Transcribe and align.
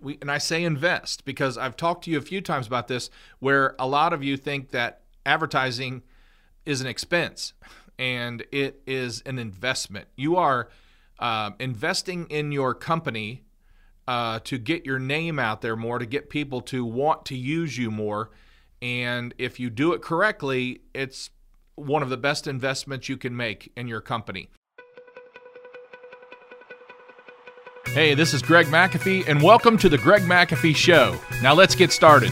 we 0.00 0.18
and 0.20 0.30
I 0.30 0.38
say 0.38 0.64
invest 0.64 1.24
because 1.24 1.58
I've 1.58 1.76
talked 1.76 2.04
to 2.04 2.10
you 2.10 2.18
a 2.18 2.22
few 2.22 2.40
times 2.40 2.66
about 2.66 2.88
this 2.88 3.10
where 3.38 3.74
a 3.78 3.86
lot 3.86 4.12
of 4.12 4.22
you 4.22 4.36
think 4.36 4.70
that 4.70 5.02
advertising 5.26 6.02
is 6.64 6.80
an 6.80 6.86
expense 6.86 7.52
and 7.98 8.44
it 8.52 8.82
is 8.86 9.22
an 9.22 9.38
investment. 9.38 10.08
You 10.16 10.36
are 10.36 10.68
uh, 11.18 11.50
investing 11.58 12.26
in 12.26 12.52
your 12.52 12.74
company 12.74 13.42
uh, 14.06 14.40
to 14.44 14.58
get 14.58 14.86
your 14.86 14.98
name 14.98 15.38
out 15.38 15.60
there 15.60 15.76
more, 15.76 15.98
to 15.98 16.06
get 16.06 16.30
people 16.30 16.60
to 16.62 16.84
want 16.84 17.24
to 17.26 17.36
use 17.36 17.76
you 17.76 17.90
more. 17.90 18.30
And 18.80 19.34
if 19.36 19.58
you 19.58 19.70
do 19.70 19.92
it 19.92 20.00
correctly, 20.00 20.82
it's 20.94 21.30
one 21.74 22.02
of 22.02 22.08
the 22.08 22.16
best 22.16 22.46
investments 22.46 23.08
you 23.08 23.16
can 23.16 23.36
make 23.36 23.72
in 23.76 23.88
your 23.88 24.00
company. 24.00 24.48
Hey, 27.98 28.14
this 28.14 28.32
is 28.32 28.42
Greg 28.42 28.66
McAfee, 28.66 29.26
and 29.26 29.42
welcome 29.42 29.76
to 29.78 29.88
the 29.88 29.98
Greg 29.98 30.22
McAfee 30.22 30.76
Show. 30.76 31.18
Now 31.42 31.52
let's 31.52 31.74
get 31.74 31.90
started. 31.90 32.30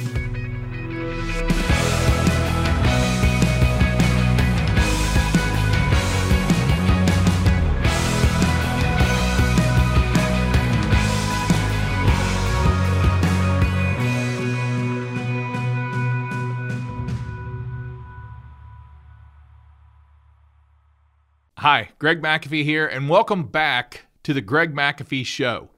Hi, 21.56 21.88
Greg 21.98 22.22
McAfee 22.22 22.62
here, 22.62 22.86
and 22.86 23.08
welcome 23.08 23.48
back 23.48 24.05
to 24.26 24.34
the 24.34 24.40
Greg 24.40 24.74
McAfee 24.74 25.24
Show. 25.24 25.68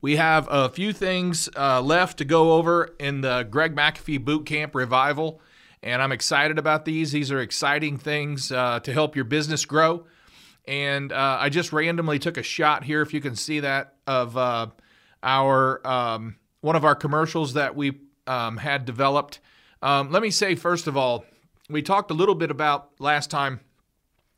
We 0.00 0.16
have 0.16 0.48
a 0.50 0.70
few 0.70 0.94
things 0.94 1.46
uh, 1.54 1.82
left 1.82 2.16
to 2.16 2.24
go 2.24 2.52
over 2.52 2.94
in 2.98 3.20
the 3.20 3.46
Greg 3.50 3.76
McAfee 3.76 4.24
Boot 4.24 4.46
Camp 4.46 4.74
Revival, 4.74 5.42
and 5.82 6.00
I'm 6.00 6.10
excited 6.10 6.58
about 6.58 6.86
these. 6.86 7.12
These 7.12 7.30
are 7.30 7.38
exciting 7.38 7.98
things 7.98 8.50
uh, 8.50 8.80
to 8.80 8.94
help 8.94 9.14
your 9.14 9.26
business 9.26 9.66
grow. 9.66 10.06
And 10.66 11.12
uh, 11.12 11.36
I 11.38 11.50
just 11.50 11.70
randomly 11.70 12.18
took 12.18 12.38
a 12.38 12.42
shot 12.42 12.82
here, 12.82 13.02
if 13.02 13.12
you 13.12 13.20
can 13.20 13.36
see 13.36 13.60
that, 13.60 13.96
of 14.06 14.38
uh, 14.38 14.68
our 15.22 15.86
um, 15.86 16.36
one 16.62 16.76
of 16.76 16.84
our 16.86 16.94
commercials 16.94 17.52
that 17.52 17.76
we 17.76 18.00
um, 18.26 18.56
had 18.56 18.86
developed. 18.86 19.38
Um, 19.82 20.10
let 20.10 20.22
me 20.22 20.30
say 20.30 20.54
first 20.54 20.86
of 20.86 20.96
all, 20.96 21.26
we 21.68 21.82
talked 21.82 22.10
a 22.10 22.14
little 22.14 22.36
bit 22.36 22.50
about 22.50 22.92
last 22.98 23.30
time, 23.30 23.60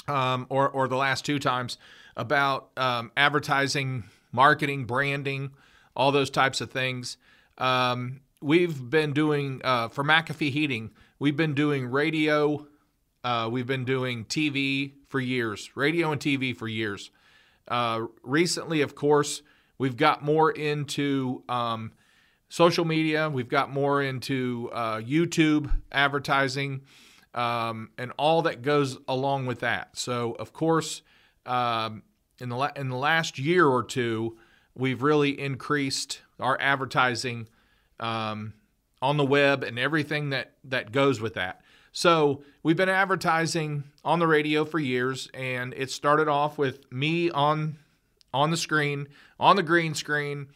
um, 0.09 0.49
or 0.49 0.69
or 0.69 0.89
the 0.89 0.97
last 0.97 1.25
two 1.25 1.39
times 1.39 1.79
about 2.19 2.69
um, 2.77 3.11
advertising, 3.17 4.05
marketing, 4.33 4.85
branding, 4.85 5.53
all 5.97 6.13
those 6.13 6.29
types 6.29 6.61
of 6.61 6.71
things. 6.71 7.17
Um, 7.57 8.21
we've 8.43 8.91
been 8.91 9.13
doing 9.13 9.63
uh, 9.65 9.89
for 9.89 10.05
McAfee 10.05 10.51
Heating. 10.51 10.91
We've 11.19 11.37
been 11.37 11.55
doing 11.55 11.87
radio. 11.87 12.67
Uh, 13.25 13.49
we've 13.51 13.67
been 13.67 13.85
doing 13.85 14.27
TV 14.27 14.93
for 15.07 15.21
years, 15.21 15.71
radio 15.75 16.13
and 16.13 16.21
TV 16.21 16.55
for 16.55 16.69
years. 16.69 17.11
Uh, 17.67 18.07
recently, 18.23 18.83
of 18.83 18.95
course, 18.95 19.43
we've 19.79 19.97
got 19.97 20.23
more 20.23 20.51
into 20.51 21.43
um, 21.49 21.93
social 22.51 22.85
media. 22.85 23.31
We've 23.31 23.49
got 23.49 23.71
more 23.71 24.03
into 24.03 24.71
uh, 24.73 24.99
YouTube 24.99 25.71
advertising 25.91 26.83
um, 27.35 27.91
and 27.99 28.13
all 28.19 28.43
that 28.43 28.63
goes 28.63 28.99
along 29.07 29.47
with 29.47 29.61
that. 29.61 29.97
So, 29.97 30.33
of 30.33 30.53
course, 30.53 31.03
um, 31.47 32.03
in 32.41 32.49
the 32.49 32.57
la- 32.57 32.73
in 32.77 32.89
the 32.89 32.97
last 32.97 33.39
year 33.39 33.67
or 33.67 33.83
two, 33.83 34.37
we've 34.75 35.03
really 35.03 35.39
increased 35.39 36.23
our 36.39 36.57
advertising 36.61 37.49
um, 38.01 38.55
on 39.03 39.17
the 39.17 39.25
web 39.25 39.63
and 39.63 39.79
everything 39.79 40.31
that 40.31 40.53
that 40.65 40.93
goes 40.93 41.21
with 41.21 41.35
that. 41.35 41.61
So 41.93 42.43
we've 42.63 42.77
been 42.77 42.89
advertising 42.89 43.85
on 44.05 44.19
the 44.19 44.27
radio 44.27 44.65
for 44.65 44.79
years, 44.79 45.29
and 45.35 45.75
it 45.75 45.91
started 45.91 46.29
off 46.29 46.59
with 46.59 46.91
me 46.93 47.31
on 47.31 47.79
on 48.33 48.51
the 48.51 48.57
screen, 48.57 49.09
on 49.41 49.57
the 49.57 49.63
green 49.63 49.95
screen, 49.95 50.49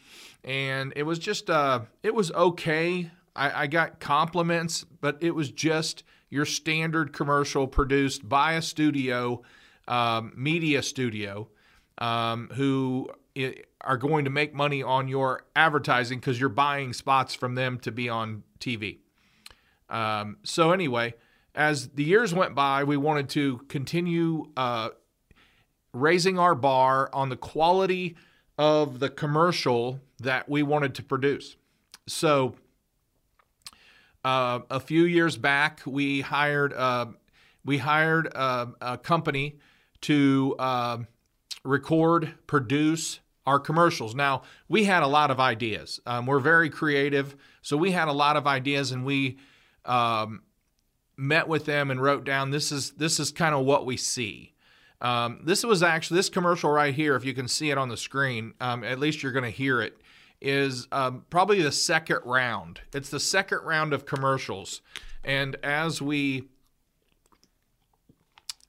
and 0.44 0.92
it 0.94 1.02
was 1.02 1.18
just 1.18 1.50
uh, 1.50 1.80
it 2.02 2.14
was 2.14 2.30
okay. 2.32 3.10
I, 3.34 3.62
I 3.62 3.66
got 3.66 3.98
compliments, 3.98 4.84
but 5.00 5.18
it 5.20 5.34
was 5.34 5.50
just 5.50 6.04
your 6.28 6.44
standard 6.44 7.12
commercial 7.12 7.66
produced 7.66 8.28
by 8.28 8.52
a 8.52 8.62
studio, 8.62 9.42
um, 9.88 10.32
media 10.36 10.82
studio 10.82 11.48
um, 12.02 12.50
who 12.54 13.08
are 13.80 13.96
going 13.96 14.24
to 14.24 14.30
make 14.30 14.52
money 14.52 14.82
on 14.82 15.06
your 15.06 15.44
advertising 15.54 16.18
because 16.18 16.40
you're 16.40 16.48
buying 16.48 16.92
spots 16.92 17.32
from 17.32 17.54
them 17.54 17.78
to 17.78 17.92
be 17.92 18.08
on 18.08 18.42
TV. 18.58 18.98
Um, 19.88 20.38
so, 20.42 20.72
anyway, 20.72 21.14
as 21.54 21.90
the 21.90 22.02
years 22.02 22.34
went 22.34 22.56
by, 22.56 22.82
we 22.82 22.96
wanted 22.96 23.28
to 23.30 23.58
continue 23.68 24.50
uh, 24.56 24.90
raising 25.94 26.40
our 26.40 26.56
bar 26.56 27.08
on 27.12 27.28
the 27.28 27.36
quality 27.36 28.16
of 28.58 28.98
the 28.98 29.08
commercial 29.08 30.00
that 30.18 30.48
we 30.48 30.64
wanted 30.64 30.96
to 30.96 31.04
produce. 31.04 31.56
So, 32.08 32.56
uh, 34.24 34.60
a 34.70 34.80
few 34.80 35.04
years 35.04 35.36
back, 35.36 35.82
we 35.86 36.22
hired 36.22 36.72
uh, 36.72 37.06
we 37.64 37.78
hired 37.78 38.26
a, 38.26 38.72
a 38.80 38.98
company 38.98 39.58
to 40.00 40.56
uh, 40.58 40.98
record, 41.64 42.34
produce 42.46 43.20
our 43.46 43.58
commercials. 43.58 44.14
Now, 44.14 44.42
we 44.68 44.84
had 44.84 45.02
a 45.02 45.06
lot 45.06 45.30
of 45.30 45.40
ideas. 45.40 46.00
Um, 46.06 46.26
we're 46.26 46.40
very 46.40 46.70
creative, 46.70 47.36
so 47.60 47.76
we 47.76 47.90
had 47.90 48.08
a 48.08 48.12
lot 48.12 48.36
of 48.36 48.46
ideas, 48.46 48.92
and 48.92 49.04
we 49.04 49.38
um, 49.84 50.42
met 51.16 51.48
with 51.48 51.64
them 51.64 51.90
and 51.90 52.00
wrote 52.00 52.24
down 52.24 52.50
this 52.50 52.72
is 52.72 52.92
this 52.92 53.18
is 53.18 53.30
kind 53.30 53.54
of 53.54 53.64
what 53.64 53.86
we 53.86 53.96
see. 53.96 54.54
Um, 55.00 55.40
this 55.44 55.64
was 55.64 55.82
actually 55.82 56.18
this 56.18 56.28
commercial 56.28 56.70
right 56.70 56.94
here. 56.94 57.16
If 57.16 57.24
you 57.24 57.34
can 57.34 57.48
see 57.48 57.70
it 57.70 57.78
on 57.78 57.88
the 57.88 57.96
screen, 57.96 58.54
um, 58.60 58.84
at 58.84 59.00
least 59.00 59.22
you're 59.22 59.32
going 59.32 59.44
to 59.44 59.50
hear 59.50 59.80
it. 59.80 59.98
Is 60.40 60.88
um, 60.90 61.24
probably 61.30 61.62
the 61.62 61.72
second 61.72 62.20
round. 62.24 62.80
It's 62.92 63.10
the 63.10 63.20
second 63.20 63.60
round 63.64 63.92
of 63.92 64.06
commercials, 64.06 64.82
and 65.24 65.56
as 65.62 66.02
we 66.02 66.48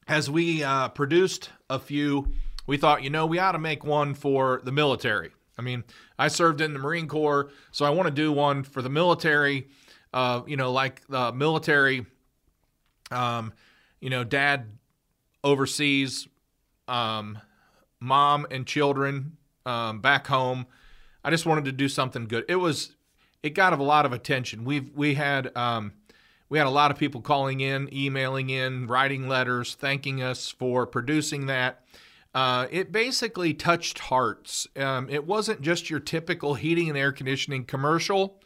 as 0.08 0.30
we 0.30 0.64
uh, 0.64 0.90
produced 0.90 1.50
a 1.70 1.80
few 1.80 2.32
we 2.66 2.78
thought, 2.78 3.04
you 3.04 3.10
know, 3.10 3.26
we 3.26 3.40
ought 3.40 3.54
to 3.54 3.60
make 3.60 3.84
one 3.84 4.14
for 4.14 4.62
the 4.64 4.72
military. 4.72 5.32
I 5.58 5.62
mean, 5.62 5.84
I 6.18 6.30
served 6.30 6.62
in 6.62 6.74
the 6.74 6.80
Marine 6.80 7.08
Corps, 7.08 7.52
so 7.72 7.86
I 7.86 7.92
want 7.92 8.08
to 8.08 8.14
do 8.14 8.32
one 8.32 8.64
for 8.64 8.82
the 8.82 8.90
military. 8.90 9.68
Uh, 10.14 10.42
you 10.48 10.58
know, 10.58 10.72
like 10.72 11.06
the 11.08 11.32
military, 11.32 12.06
um, 13.12 13.54
you 14.00 14.10
know, 14.10 14.24
dad 14.24 14.66
overseas, 15.44 16.28
um, 16.88 17.40
mom 18.00 18.46
and 18.52 18.66
children 18.68 19.38
um, 19.66 20.02
back 20.02 20.28
home. 20.28 20.68
I 21.24 21.30
just 21.30 21.46
wanted 21.46 21.66
to 21.66 21.72
do 21.72 21.88
something 21.88 22.28
good. 22.28 22.46
It 22.48 22.58
was, 22.58 22.96
it 23.42 23.52
got 23.52 23.74
a 23.74 23.82
lot 23.82 24.06
of 24.06 24.14
attention. 24.14 24.66
We've 24.66 24.92
we 24.96 25.16
had 25.16 25.56
um, 25.56 25.94
we 26.50 26.58
had 26.58 26.68
a 26.68 26.72
lot 26.72 26.92
of 26.92 26.98
people 26.98 27.22
calling 27.22 27.62
in, 27.62 27.92
emailing 27.94 28.50
in, 28.50 28.88
writing 28.88 29.28
letters, 29.28 29.74
thanking 29.76 30.22
us 30.22 30.50
for 30.50 30.86
producing 30.86 31.48
that. 31.48 31.84
Uh, 32.34 32.68
it 32.72 32.92
basically 32.92 33.54
touched 33.54 34.00
hearts. 34.00 34.68
Um, 34.76 35.08
it 35.10 35.28
wasn't 35.28 35.62
just 35.62 35.90
your 35.90 36.00
typical 36.00 36.56
heating 36.56 36.90
and 36.90 36.98
air 36.98 37.12
conditioning 37.12 37.64
commercial. 37.66 38.40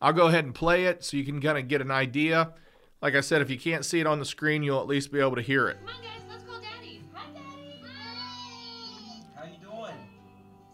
I'll 0.00 0.12
go 0.12 0.26
ahead 0.26 0.44
and 0.44 0.54
play 0.54 0.84
it 0.84 1.04
so 1.04 1.16
you 1.16 1.24
can 1.24 1.40
kind 1.40 1.56
of 1.56 1.66
get 1.66 1.80
an 1.80 1.90
idea. 1.90 2.52
Like 3.00 3.14
I 3.14 3.20
said, 3.20 3.40
if 3.40 3.48
you 3.48 3.58
can't 3.58 3.84
see 3.84 3.98
it 3.98 4.06
on 4.06 4.18
the 4.18 4.26
screen, 4.26 4.62
you'll 4.62 4.80
at 4.80 4.86
least 4.86 5.10
be 5.10 5.20
able 5.20 5.36
to 5.36 5.42
hear 5.42 5.68
it. 5.68 5.78
Come 5.78 5.88
on, 5.88 6.02
guys, 6.02 6.22
let's 6.28 6.44
call 6.44 6.60
Daddy. 6.60 7.02
Hi, 7.14 7.24
Daddy. 7.32 7.82
Hi. 7.82 9.40
How 9.40 9.44
you 9.46 9.56
doing? 9.60 9.96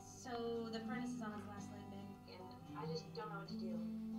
So 0.04 0.30
the 0.72 0.80
furnace 0.80 1.10
is 1.10 1.22
on 1.22 1.30
its 1.38 1.46
last 1.46 1.70
leg, 1.70 1.86
and 2.34 2.76
I 2.76 2.84
just 2.90 3.14
don't 3.14 3.30
know 3.30 3.38
what 3.38 3.48
to 3.48 3.54
do. 3.54 3.78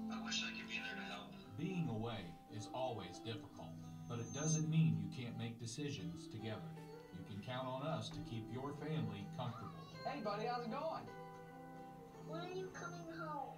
I 0.09 0.23
wish 0.23 0.41
I 0.41 0.55
could 0.55 0.69
be 0.69 0.79
there 0.79 0.95
to 0.95 1.03
help. 1.11 1.35
Being 1.59 1.89
away 1.89 2.23
is 2.55 2.69
always 2.73 3.19
difficult, 3.25 3.75
but 4.07 4.19
it 4.19 4.33
doesn't 4.33 4.69
mean 4.69 4.95
you 5.03 5.11
can't 5.11 5.37
make 5.37 5.59
decisions 5.59 6.27
together. 6.27 6.63
You 7.47 7.53
can 7.53 7.61
count 7.61 7.67
on 7.67 7.87
us 7.87 8.09
to 8.09 8.19
keep 8.29 8.45
your 8.51 8.73
family 8.73 9.25
comfortable. 9.37 9.71
Hey, 10.05 10.21
buddy, 10.21 10.45
how's 10.45 10.65
it 10.65 10.71
going? 10.71 11.03
When 12.27 12.41
are 12.41 12.53
you 12.53 12.69
coming 12.73 13.19
home? 13.19 13.55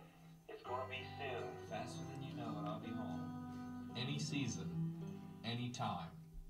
It's 0.47 0.63
gonna 0.63 0.83
be 0.89 1.03
soon. 1.17 1.43
Faster 1.69 2.03
than 2.11 2.21
you 2.21 2.35
know 2.35 2.49
it, 2.49 2.67
I'll 2.67 2.79
be 2.79 2.89
home. 2.89 3.91
Any 3.97 4.19
season, 4.19 4.69
any 5.43 5.69
time. 5.69 6.07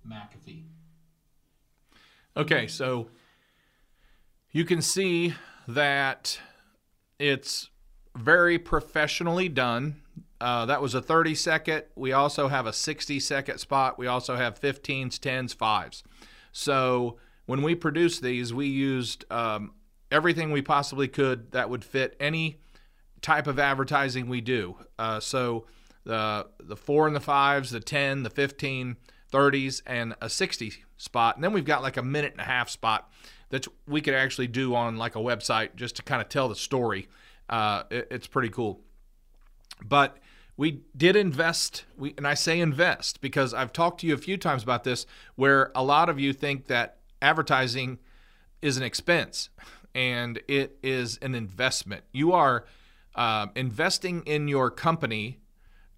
McAfee. 0.07 0.63
Okay, 2.35 2.67
so 2.67 3.09
you 4.51 4.65
can 4.65 4.81
see 4.81 5.33
that 5.67 6.39
it's 7.19 7.69
very 8.15 8.57
professionally 8.57 9.49
done. 9.49 10.01
Uh, 10.41 10.65
that 10.65 10.81
was 10.81 10.93
a 10.93 11.01
30 11.01 11.35
second. 11.35 11.83
We 11.95 12.11
also 12.11 12.47
have 12.47 12.65
a 12.65 12.73
60 12.73 13.19
second 13.19 13.59
spot. 13.59 13.97
We 13.97 14.07
also 14.07 14.35
have 14.35 14.59
15s, 14.59 15.19
10s, 15.19 15.55
5s. 15.55 16.03
So 16.51 17.17
when 17.49 17.63
we 17.63 17.73
produced 17.73 18.21
these, 18.21 18.53
we 18.53 18.67
used 18.67 19.25
um, 19.31 19.71
everything 20.11 20.51
we 20.51 20.61
possibly 20.61 21.07
could 21.07 21.51
that 21.51 21.67
would 21.67 21.83
fit 21.83 22.15
any 22.19 22.59
type 23.23 23.47
of 23.47 23.57
advertising 23.57 24.29
we 24.29 24.39
do. 24.39 24.77
Uh, 24.99 25.19
so 25.19 25.65
the 26.03 26.45
the 26.59 26.75
four 26.75 27.07
and 27.07 27.15
the 27.15 27.19
fives, 27.19 27.71
the 27.71 27.79
10, 27.79 28.21
the 28.21 28.29
15, 28.29 28.97
30s, 29.33 29.81
and 29.87 30.13
a 30.21 30.29
60 30.29 30.73
spot. 30.97 31.37
And 31.37 31.43
then 31.43 31.51
we've 31.51 31.65
got 31.65 31.81
like 31.81 31.97
a 31.97 32.03
minute 32.03 32.33
and 32.33 32.41
a 32.41 32.43
half 32.43 32.69
spot 32.69 33.11
that 33.49 33.65
we 33.87 33.99
could 33.99 34.13
actually 34.13 34.45
do 34.45 34.75
on 34.75 34.97
like 34.97 35.15
a 35.15 35.19
website 35.19 35.75
just 35.75 35.95
to 35.95 36.03
kind 36.03 36.21
of 36.21 36.29
tell 36.29 36.49
the 36.49 36.55
story. 36.55 37.07
Uh, 37.49 37.81
it, 37.89 38.09
it's 38.11 38.27
pretty 38.27 38.49
cool. 38.49 38.79
But 39.83 40.19
we 40.55 40.83
did 40.95 41.15
invest, 41.15 41.85
we, 41.97 42.13
and 42.15 42.27
I 42.27 42.35
say 42.35 42.59
invest 42.59 43.21
because 43.21 43.55
I've 43.55 43.73
talked 43.73 44.01
to 44.01 44.07
you 44.07 44.13
a 44.13 44.19
few 44.19 44.37
times 44.37 44.61
about 44.61 44.83
this, 44.83 45.07
where 45.35 45.71
a 45.73 45.83
lot 45.83 46.09
of 46.09 46.19
you 46.19 46.31
think 46.31 46.67
that 46.67 46.98
advertising 47.21 47.99
is 48.61 48.77
an 48.77 48.83
expense 48.83 49.49
and 49.95 50.41
it 50.47 50.77
is 50.83 51.17
an 51.21 51.35
investment. 51.35 52.03
You 52.11 52.31
are 52.33 52.65
uh, 53.15 53.47
investing 53.55 54.23
in 54.23 54.47
your 54.47 54.69
company 54.69 55.39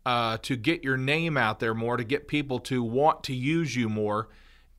uh, 0.05 0.37
to 0.41 0.55
get 0.55 0.83
your 0.83 0.97
name 0.97 1.37
out 1.37 1.59
there 1.59 1.73
more, 1.73 1.97
to 1.97 2.03
get 2.03 2.27
people 2.27 2.59
to 2.59 2.83
want 2.83 3.23
to 3.25 3.35
use 3.35 3.75
you 3.75 3.89
more. 3.89 4.29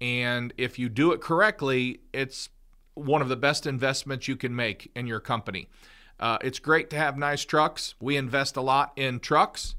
And 0.00 0.52
if 0.56 0.78
you 0.78 0.88
do 0.88 1.12
it 1.12 1.20
correctly, 1.20 2.00
it's 2.12 2.48
one 2.94 3.22
of 3.22 3.28
the 3.28 3.36
best 3.36 3.66
investments 3.66 4.26
you 4.26 4.36
can 4.36 4.54
make 4.54 4.90
in 4.96 5.06
your 5.06 5.20
company. 5.20 5.68
Uh, 6.18 6.38
it's 6.42 6.58
great 6.58 6.90
to 6.90 6.96
have 6.96 7.16
nice 7.16 7.44
trucks. 7.44 7.94
We 8.00 8.16
invest 8.16 8.56
a 8.56 8.60
lot 8.60 8.92
in 8.96 9.20
trucks. 9.20 9.74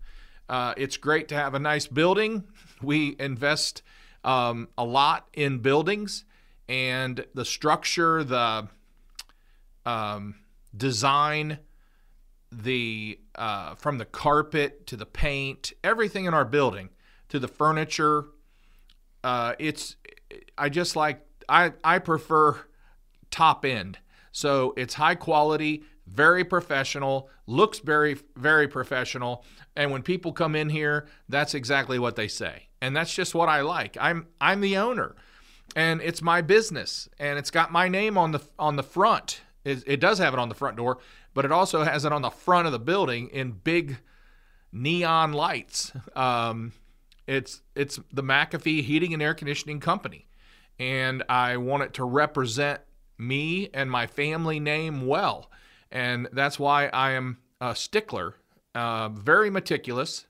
Uh, 0.49 0.73
it's 0.77 0.97
great 0.97 1.27
to 1.29 1.35
have 1.35 1.53
a 1.53 1.59
nice 1.59 1.87
building. 1.87 2.43
We 2.81 3.15
invest 3.17 3.81
um, 4.25 4.67
a 4.77 4.83
lot 4.83 5.29
in 5.31 5.59
buildings 5.59 6.25
and 6.67 7.25
the 7.33 7.45
structure, 7.45 8.23
the 8.23 8.67
um, 9.85 10.35
design, 10.75 11.59
the 12.51 13.19
uh, 13.35 13.75
from 13.75 13.97
the 13.97 14.05
carpet 14.05 14.85
to 14.87 14.95
the 14.95 15.05
paint, 15.05 15.73
everything 15.83 16.25
in 16.25 16.33
our 16.33 16.45
building 16.45 16.89
to 17.29 17.39
the 17.39 17.47
furniture. 17.47 18.25
Uh, 19.23 19.53
it's 19.59 19.95
I 20.57 20.69
just 20.69 20.95
like 20.95 21.25
I 21.49 21.73
I 21.83 21.99
prefer 21.99 22.65
top 23.31 23.65
end. 23.65 23.99
So 24.31 24.73
it's 24.77 24.95
high 24.95 25.15
quality, 25.15 25.83
very 26.07 26.43
professional, 26.43 27.29
looks 27.47 27.79
very 27.79 28.17
very 28.35 28.67
professional, 28.67 29.43
and 29.75 29.91
when 29.91 30.01
people 30.01 30.31
come 30.31 30.55
in 30.55 30.69
here, 30.69 31.07
that's 31.29 31.53
exactly 31.53 31.99
what 31.99 32.15
they 32.15 32.27
say. 32.27 32.67
And 32.81 32.95
that's 32.95 33.13
just 33.13 33.33
what 33.33 33.49
I 33.49 33.61
like. 33.61 33.97
I'm 33.99 34.27
I'm 34.39 34.61
the 34.61 34.77
owner. 34.77 35.15
And 35.75 36.01
it's 36.01 36.21
my 36.21 36.41
business 36.41 37.09
and 37.19 37.39
it's 37.39 37.51
got 37.51 37.71
my 37.71 37.87
name 37.87 38.17
on 38.17 38.31
the 38.31 38.41
on 38.59 38.75
the 38.75 38.83
front. 38.83 39.41
It, 39.63 39.83
it 39.87 39.99
does 39.99 40.19
have 40.19 40.33
it 40.33 40.39
on 40.39 40.49
the 40.49 40.55
front 40.55 40.77
door, 40.77 40.99
but 41.33 41.45
it 41.45 41.51
also 41.51 41.83
has 41.83 42.05
it 42.05 42.11
on 42.11 42.21
the 42.21 42.29
front 42.29 42.65
of 42.65 42.71
the 42.73 42.79
building 42.79 43.29
in 43.29 43.51
big 43.51 43.97
neon 44.71 45.33
lights. 45.33 45.93
Um, 46.15 46.73
it's 47.27 47.61
it's 47.75 47.99
the 48.11 48.23
McAfee 48.23 48.83
Heating 48.83 49.13
and 49.13 49.21
Air 49.21 49.33
Conditioning 49.33 49.79
Company, 49.79 50.27
and 50.77 51.23
I 51.29 51.57
want 51.57 51.83
it 51.83 51.93
to 51.95 52.03
represent 52.03 52.81
me 53.17 53.69
and 53.73 53.89
my 53.89 54.07
family 54.07 54.59
name 54.59 55.07
well, 55.07 55.49
and 55.91 56.27
that's 56.33 56.59
why 56.59 56.87
I 56.87 57.11
am 57.11 57.37
a 57.61 57.75
stickler, 57.75 58.35
uh, 58.75 59.09
very 59.09 59.49
meticulous, 59.49 60.25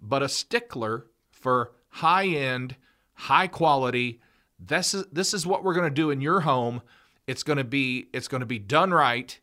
but 0.00 0.22
a 0.22 0.28
stickler 0.28 1.06
for 1.30 1.72
high 1.88 2.26
end, 2.26 2.76
high 3.14 3.46
quality. 3.46 4.20
This 4.58 4.94
is 4.94 5.06
this 5.12 5.34
is 5.34 5.46
what 5.46 5.62
we're 5.62 5.74
going 5.74 5.88
to 5.88 5.94
do 5.94 6.10
in 6.10 6.20
your 6.20 6.40
home. 6.40 6.82
It's 7.26 7.42
going 7.42 7.58
to 7.58 7.64
be 7.64 8.08
it's 8.12 8.28
going 8.28 8.40
to 8.40 8.46
be 8.46 8.58
done 8.58 8.92
right. 8.92 9.38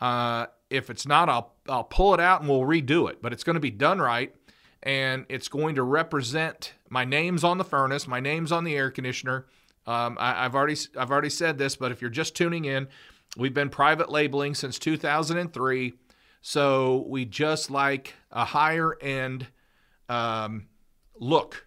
Uh, 0.00 0.46
if 0.70 0.90
it's 0.90 1.06
not, 1.06 1.28
I'll 1.28 1.54
I'll 1.68 1.84
pull 1.84 2.14
it 2.14 2.20
out 2.20 2.40
and 2.40 2.50
we'll 2.50 2.60
redo 2.60 3.10
it. 3.10 3.22
But 3.22 3.32
it's 3.32 3.44
going 3.44 3.54
to 3.54 3.60
be 3.60 3.70
done 3.70 4.00
right, 4.00 4.34
and 4.82 5.24
it's 5.28 5.48
going 5.48 5.74
to 5.76 5.82
represent 5.82 6.74
my 6.90 7.04
name's 7.04 7.44
on 7.44 7.58
the 7.58 7.64
furnace, 7.64 8.06
my 8.06 8.20
name's 8.20 8.52
on 8.52 8.64
the 8.64 8.76
air 8.76 8.90
conditioner. 8.90 9.46
Um, 9.86 10.18
I, 10.20 10.44
I've 10.44 10.54
already 10.54 10.76
I've 10.96 11.10
already 11.10 11.30
said 11.30 11.56
this, 11.56 11.76
but 11.76 11.90
if 11.90 12.02
you're 12.02 12.10
just 12.10 12.36
tuning 12.36 12.66
in, 12.66 12.88
we've 13.36 13.54
been 13.54 13.70
private 13.70 14.10
labeling 14.10 14.54
since 14.54 14.78
2003. 14.78 15.94
So 16.40 17.04
we 17.08 17.24
just 17.24 17.70
like 17.70 18.14
a 18.30 18.44
higher 18.44 18.96
end 19.00 19.48
um, 20.08 20.66
look, 21.18 21.66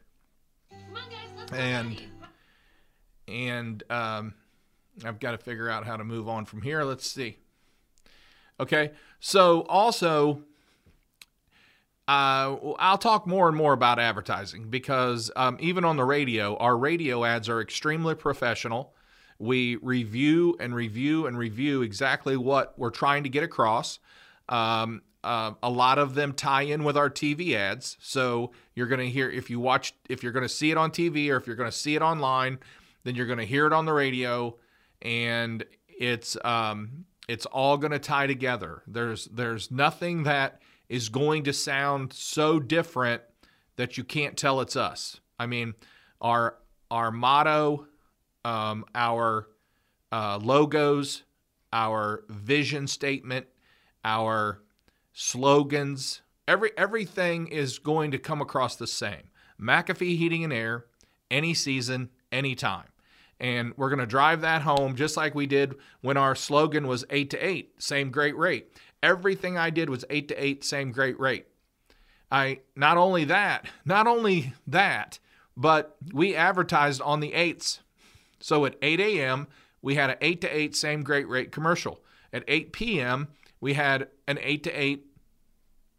Come 0.70 0.80
on, 0.96 1.10
guys, 1.10 1.30
let's 1.38 1.52
and. 1.54 2.11
And 3.28 3.84
um, 3.90 4.34
I've 5.04 5.20
got 5.20 5.32
to 5.32 5.38
figure 5.38 5.70
out 5.70 5.86
how 5.86 5.98
to 5.98 6.04
move 6.04 6.28
on 6.28 6.46
from 6.46 6.62
here. 6.62 6.84
Let's 6.84 7.08
see. 7.08 7.38
Okay, 8.60 8.92
so 9.20 9.62
also, 9.64 10.44
uh, 12.08 12.56
I'll 12.78 12.98
talk 12.98 13.26
more 13.26 13.48
and 13.48 13.58
more 13.58 13.74
about 13.74 13.98
advertising 13.98 14.70
because 14.70 15.32
um, 15.36 15.58
even 15.60 15.84
on 15.84 15.98
the 15.98 16.04
radio, 16.04 16.56
our 16.58 16.78
radio 16.78 17.24
ads 17.24 17.50
are 17.50 17.62
extremely 17.62 18.14
professional. 18.14 18.94
We 19.40 19.78
review 19.78 20.56
and 20.60 20.76
review 20.76 21.26
and 21.26 21.38
review 21.38 21.82
exactly 21.82 22.38
what 22.38 22.78
we're 22.78 22.92
trying 22.92 23.24
to 23.24 23.30
get 23.30 23.44
across. 23.44 23.98
Um, 24.48 25.02
uh, 25.24 25.54
a 25.64 25.70
lot 25.70 25.98
of 25.98 26.14
them 26.14 26.34
tie 26.34 26.64
in 26.64 26.84
with 26.84 26.98
our 26.98 27.10
TV 27.10 27.56
ads. 27.56 27.98
So 28.00 28.52
you're 28.76 28.88
going 28.88 29.00
to 29.00 29.10
hear 29.10 29.30
if 29.30 29.50
you 29.50 29.60
watch, 29.60 29.94
if 30.10 30.24
you're 30.24 30.32
going 30.32 30.46
to 30.46 30.50
see 30.50 30.72
it 30.72 30.78
on 30.78 30.92
TV 30.92 31.30
or 31.30 31.38
if 31.38 31.48
you're 31.48 31.56
going 31.56 31.70
to 31.72 31.76
see 31.76 31.96
it 31.96 32.02
online, 32.02 32.60
then 33.04 33.16
you're 33.16 33.28
going 33.28 33.40
to 33.40 33.46
hear 33.46 33.68
it 33.68 33.74
on 33.74 33.86
the 33.86 33.94
radio, 33.94 34.56
and 35.02 35.64
it's 35.88 36.38
um, 36.44 37.06
it's 37.28 37.46
all 37.46 37.78
going 37.78 37.92
to 37.92 38.00
tie 38.00 38.28
together. 38.28 38.84
There's 38.88 39.26
there's 39.26 39.72
nothing 39.72 40.24
that 40.24 40.62
is 40.90 41.10
going 41.10 41.44
to 41.44 41.54
sound 41.54 42.14
so 42.14 42.60
different 42.60 43.22
that 43.78 43.98
you 43.98 44.04
can't 44.04 44.38
tell 44.38 44.62
it's 44.62 44.76
us. 44.76 45.20
I 45.40 45.46
mean, 45.46 45.74
our 46.20 46.58
our 46.90 47.12
motto, 47.12 47.88
um, 48.44 48.86
our 48.94 49.48
uh, 50.12 50.38
logos, 50.42 51.24
our 51.72 52.24
vision 52.30 52.88
statement, 52.88 53.48
our 54.04 54.62
slogans, 55.14 56.22
every 56.48 56.72
everything 56.78 57.48
is 57.48 57.80
going 57.80 58.12
to 58.12 58.18
come 58.20 58.42
across 58.42 58.76
the 58.76 58.88
same. 58.88 59.30
McAfee 59.60 60.18
Heating 60.18 60.44
and 60.44 60.52
Air, 60.54 60.86
any 61.30 61.54
season, 61.54 62.10
anytime. 62.32 62.88
And 63.40 63.74
we're 63.76 63.90
going 63.90 64.00
to 64.00 64.06
drive 64.06 64.42
that 64.42 64.62
home 64.62 64.96
just 64.96 65.18
like 65.18 65.34
we 65.34 65.48
did 65.48 65.76
when 66.02 66.16
our 66.16 66.36
slogan 66.36 66.88
was 66.88 67.06
8 67.10 67.30
to 67.32 67.38
8, 67.38 67.82
same 67.82 68.12
great 68.12 68.38
rate. 68.38 68.72
Everything 69.02 69.58
I 69.58 69.72
did 69.72 69.90
was 69.90 70.06
8 70.10 70.28
to 70.28 70.36
8, 70.36 70.64
same 70.64 70.92
great 70.92 71.20
rate. 71.20 71.48
I 72.32 72.60
not 72.76 72.98
only 72.98 73.26
that, 73.26 73.66
not 73.84 74.08
only 74.08 74.54
that, 74.68 75.20
but 75.58 75.98
we 76.14 76.36
advertised 76.36 77.02
on 77.02 77.20
the 77.20 77.32
8s. 77.32 77.80
So 78.40 78.66
at 78.66 78.76
8 78.82 79.00
a.m., 79.00 79.48
we 79.82 79.96
had 79.96 80.12
an 80.12 80.18
8 80.22 80.42
to 80.42 80.56
8 80.56 80.76
same 80.76 81.04
great 81.04 81.28
rate 81.28 81.52
commercial. 81.52 82.00
At 82.32 82.44
8 82.48 82.72
p.m., 82.72 83.28
we 83.60 83.74
had 83.74 84.08
an 84.28 84.40
8 84.42 84.64
to 84.64 84.72
8 84.72 85.06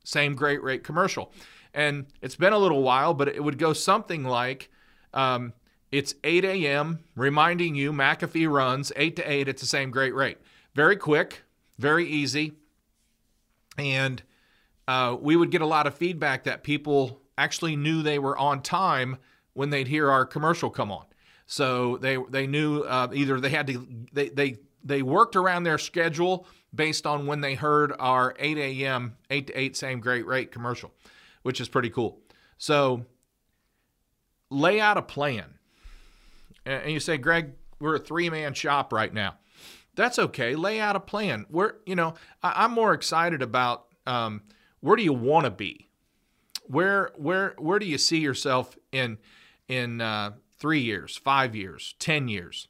same 0.04 0.34
great 0.34 0.62
rate 0.62 0.84
commercial. 0.84 1.32
And 1.74 2.06
it's 2.20 2.36
been 2.36 2.52
a 2.52 2.58
little 2.58 2.82
while, 2.82 3.14
but 3.14 3.28
it 3.28 3.42
would 3.42 3.58
go 3.58 3.72
something 3.72 4.24
like 4.24 4.70
um, 5.14 5.52
it's 5.92 6.14
8 6.24 6.44
a.m., 6.44 7.00
reminding 7.14 7.74
you 7.74 7.92
McAfee 7.92 8.50
runs 8.50 8.90
8 8.96 9.14
to 9.16 9.30
8 9.30 9.48
at 9.48 9.58
the 9.58 9.66
same 9.66 9.90
great 9.90 10.14
rate. 10.14 10.38
Very 10.74 10.96
quick, 10.96 11.42
very 11.78 12.06
easy. 12.06 12.54
And 13.76 14.22
uh, 14.88 15.16
we 15.20 15.36
would 15.36 15.50
get 15.50 15.60
a 15.60 15.66
lot 15.66 15.86
of 15.86 15.94
feedback 15.94 16.44
that 16.44 16.62
people 16.62 17.20
actually 17.36 17.76
knew 17.76 18.02
they 18.02 18.18
were 18.18 18.36
on 18.38 18.62
time 18.62 19.18
when 19.52 19.70
they'd 19.70 19.88
hear 19.88 20.10
our 20.10 20.24
commercial 20.24 20.70
come 20.70 20.90
on. 20.90 21.04
So 21.46 21.98
they 21.98 22.16
they 22.30 22.46
knew 22.46 22.80
uh, 22.80 23.08
either 23.12 23.38
they 23.38 23.50
had 23.50 23.66
to 23.66 23.86
they 24.12 24.30
they 24.30 24.56
they 24.82 25.02
worked 25.02 25.36
around 25.36 25.64
their 25.64 25.78
schedule 25.78 26.46
based 26.74 27.06
on 27.06 27.26
when 27.26 27.42
they 27.42 27.54
heard 27.54 27.92
our 27.98 28.34
8 28.38 28.56
a.m. 28.56 29.16
8 29.28 29.48
to 29.48 29.58
8 29.58 29.76
same 29.76 30.00
great 30.00 30.26
rate 30.26 30.50
commercial, 30.50 30.92
which 31.42 31.60
is 31.60 31.68
pretty 31.68 31.90
cool. 31.90 32.20
So 32.56 33.04
lay 34.48 34.80
out 34.80 34.96
a 34.96 35.02
plan. 35.02 35.58
And 36.64 36.92
you 36.92 37.00
say, 37.00 37.16
Greg, 37.16 37.52
we're 37.80 37.96
a 37.96 38.00
three 38.00 38.30
man 38.30 38.54
shop 38.54 38.92
right 38.92 39.12
now. 39.12 39.36
That's 39.94 40.18
okay. 40.18 40.54
Lay 40.54 40.80
out 40.80 40.96
a 40.96 41.00
plan. 41.00 41.46
Where 41.48 41.76
you 41.86 41.96
know, 41.96 42.14
I, 42.42 42.64
I'm 42.64 42.72
more 42.72 42.94
excited 42.94 43.42
about 43.42 43.86
um, 44.06 44.42
where 44.80 44.96
do 44.96 45.02
you 45.02 45.12
want 45.12 45.44
to 45.44 45.50
be? 45.50 45.88
Where 46.66 47.10
where 47.16 47.54
where 47.58 47.78
do 47.78 47.86
you 47.86 47.98
see 47.98 48.18
yourself 48.18 48.76
in 48.90 49.18
in 49.68 50.00
uh, 50.00 50.32
three 50.58 50.80
years, 50.80 51.16
five 51.16 51.54
years, 51.54 51.94
ten 51.98 52.28
years? 52.28 52.68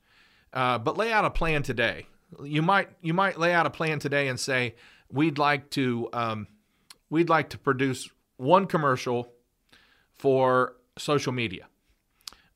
Uh, 0.52 0.78
but 0.78 0.96
lay 0.96 1.12
out 1.12 1.24
a 1.24 1.30
plan 1.30 1.62
today. 1.62 2.06
You 2.42 2.62
might 2.62 2.88
you 3.02 3.14
might 3.14 3.38
lay 3.38 3.52
out 3.52 3.66
a 3.66 3.70
plan 3.70 3.98
today 3.98 4.28
and 4.28 4.38
say 4.38 4.74
we'd 5.10 5.38
like 5.38 5.70
to 5.70 6.08
um, 6.12 6.46
we'd 7.10 7.28
like 7.28 7.50
to 7.50 7.58
produce 7.58 8.08
one 8.36 8.66
commercial 8.66 9.32
for 10.12 10.76
social 10.98 11.32
media, 11.32 11.66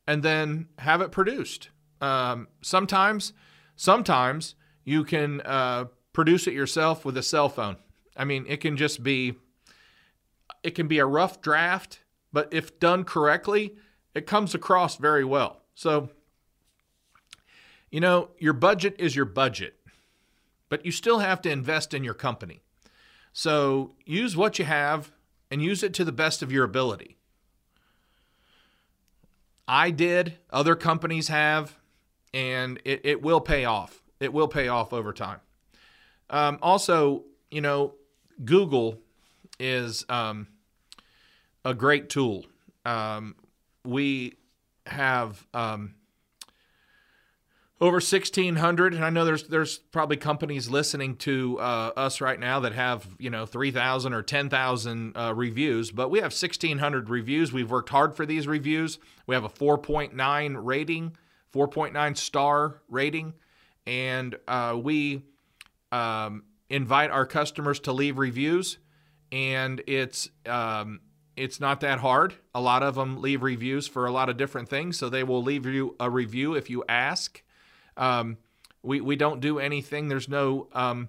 and 0.06 0.22
then 0.22 0.68
have 0.78 1.00
it 1.00 1.10
produced. 1.10 1.70
Um, 2.00 2.48
sometimes 2.62 3.32
sometimes 3.74 4.54
you 4.84 5.04
can 5.04 5.40
uh, 5.42 5.86
produce 6.12 6.46
it 6.46 6.54
yourself 6.54 7.04
with 7.04 7.16
a 7.16 7.22
cell 7.22 7.48
phone 7.48 7.76
I 8.16 8.24
mean, 8.24 8.46
it 8.48 8.60
can 8.60 8.76
just 8.76 9.02
be 9.02 9.34
it 10.62 10.74
can 10.74 10.88
be 10.88 10.98
a 10.98 11.06
rough 11.06 11.40
draft, 11.40 12.00
but 12.32 12.48
if 12.52 12.80
done 12.80 13.04
correctly, 13.04 13.76
it 14.14 14.26
comes 14.26 14.54
across 14.54 14.96
very 14.96 15.24
well. 15.24 15.62
So, 15.74 16.10
you 17.90 18.00
know, 18.00 18.30
your 18.38 18.52
budget 18.52 18.96
is 18.98 19.14
your 19.14 19.26
budget, 19.26 19.76
but 20.68 20.84
you 20.84 20.90
still 20.90 21.20
have 21.20 21.40
to 21.42 21.50
invest 21.50 21.94
in 21.94 22.02
your 22.02 22.14
company. 22.14 22.62
So, 23.32 23.94
use 24.04 24.36
what 24.36 24.58
you 24.58 24.64
have 24.64 25.12
and 25.50 25.62
use 25.62 25.82
it 25.82 25.94
to 25.94 26.04
the 26.04 26.12
best 26.12 26.42
of 26.42 26.50
your 26.50 26.64
ability. 26.64 27.15
I 29.68 29.90
did, 29.90 30.38
other 30.50 30.76
companies 30.76 31.28
have, 31.28 31.76
and 32.32 32.80
it, 32.84 33.00
it 33.04 33.22
will 33.22 33.40
pay 33.40 33.64
off. 33.64 34.02
It 34.20 34.32
will 34.32 34.48
pay 34.48 34.68
off 34.68 34.92
over 34.92 35.12
time. 35.12 35.40
Um, 36.30 36.58
also, 36.62 37.24
you 37.50 37.60
know, 37.60 37.94
Google 38.44 38.98
is 39.58 40.04
um, 40.08 40.48
a 41.64 41.74
great 41.74 42.08
tool. 42.08 42.44
Um, 42.84 43.34
we 43.84 44.34
have 44.86 45.46
um, 45.54 45.94
over 47.78 47.96
1,600, 47.96 48.94
and 48.94 49.04
I 49.04 49.10
know 49.10 49.26
there's 49.26 49.48
there's 49.48 49.78
probably 49.78 50.16
companies 50.16 50.70
listening 50.70 51.16
to 51.16 51.58
uh, 51.60 51.92
us 51.96 52.22
right 52.22 52.40
now 52.40 52.60
that 52.60 52.72
have 52.72 53.06
you 53.18 53.28
know 53.28 53.44
3,000 53.44 54.14
or 54.14 54.22
10,000 54.22 55.16
uh, 55.16 55.34
reviews, 55.34 55.90
but 55.90 56.08
we 56.08 56.20
have 56.20 56.32
1,600 56.32 57.10
reviews. 57.10 57.52
We've 57.52 57.70
worked 57.70 57.90
hard 57.90 58.16
for 58.16 58.24
these 58.24 58.46
reviews. 58.46 58.98
We 59.26 59.34
have 59.34 59.44
a 59.44 59.50
4.9 59.50 60.56
rating, 60.64 61.16
4.9 61.52 62.16
star 62.16 62.80
rating, 62.88 63.34
and 63.86 64.36
uh, 64.48 64.78
we 64.82 65.22
um, 65.92 66.44
invite 66.70 67.10
our 67.10 67.26
customers 67.26 67.78
to 67.80 67.92
leave 67.92 68.16
reviews, 68.16 68.78
and 69.30 69.82
it's 69.86 70.30
um, 70.46 71.00
it's 71.36 71.60
not 71.60 71.80
that 71.80 71.98
hard. 71.98 72.36
A 72.54 72.60
lot 72.62 72.82
of 72.82 72.94
them 72.94 73.20
leave 73.20 73.42
reviews 73.42 73.86
for 73.86 74.06
a 74.06 74.10
lot 74.10 74.30
of 74.30 74.38
different 74.38 74.70
things, 74.70 74.96
so 74.96 75.10
they 75.10 75.22
will 75.22 75.42
leave 75.42 75.66
you 75.66 75.94
a 76.00 76.08
review 76.08 76.54
if 76.54 76.70
you 76.70 76.82
ask. 76.88 77.42
Um, 77.96 78.38
we 78.82 79.00
we 79.00 79.16
don't 79.16 79.40
do 79.40 79.58
anything. 79.58 80.08
There's 80.08 80.28
no 80.28 80.68
um, 80.72 81.08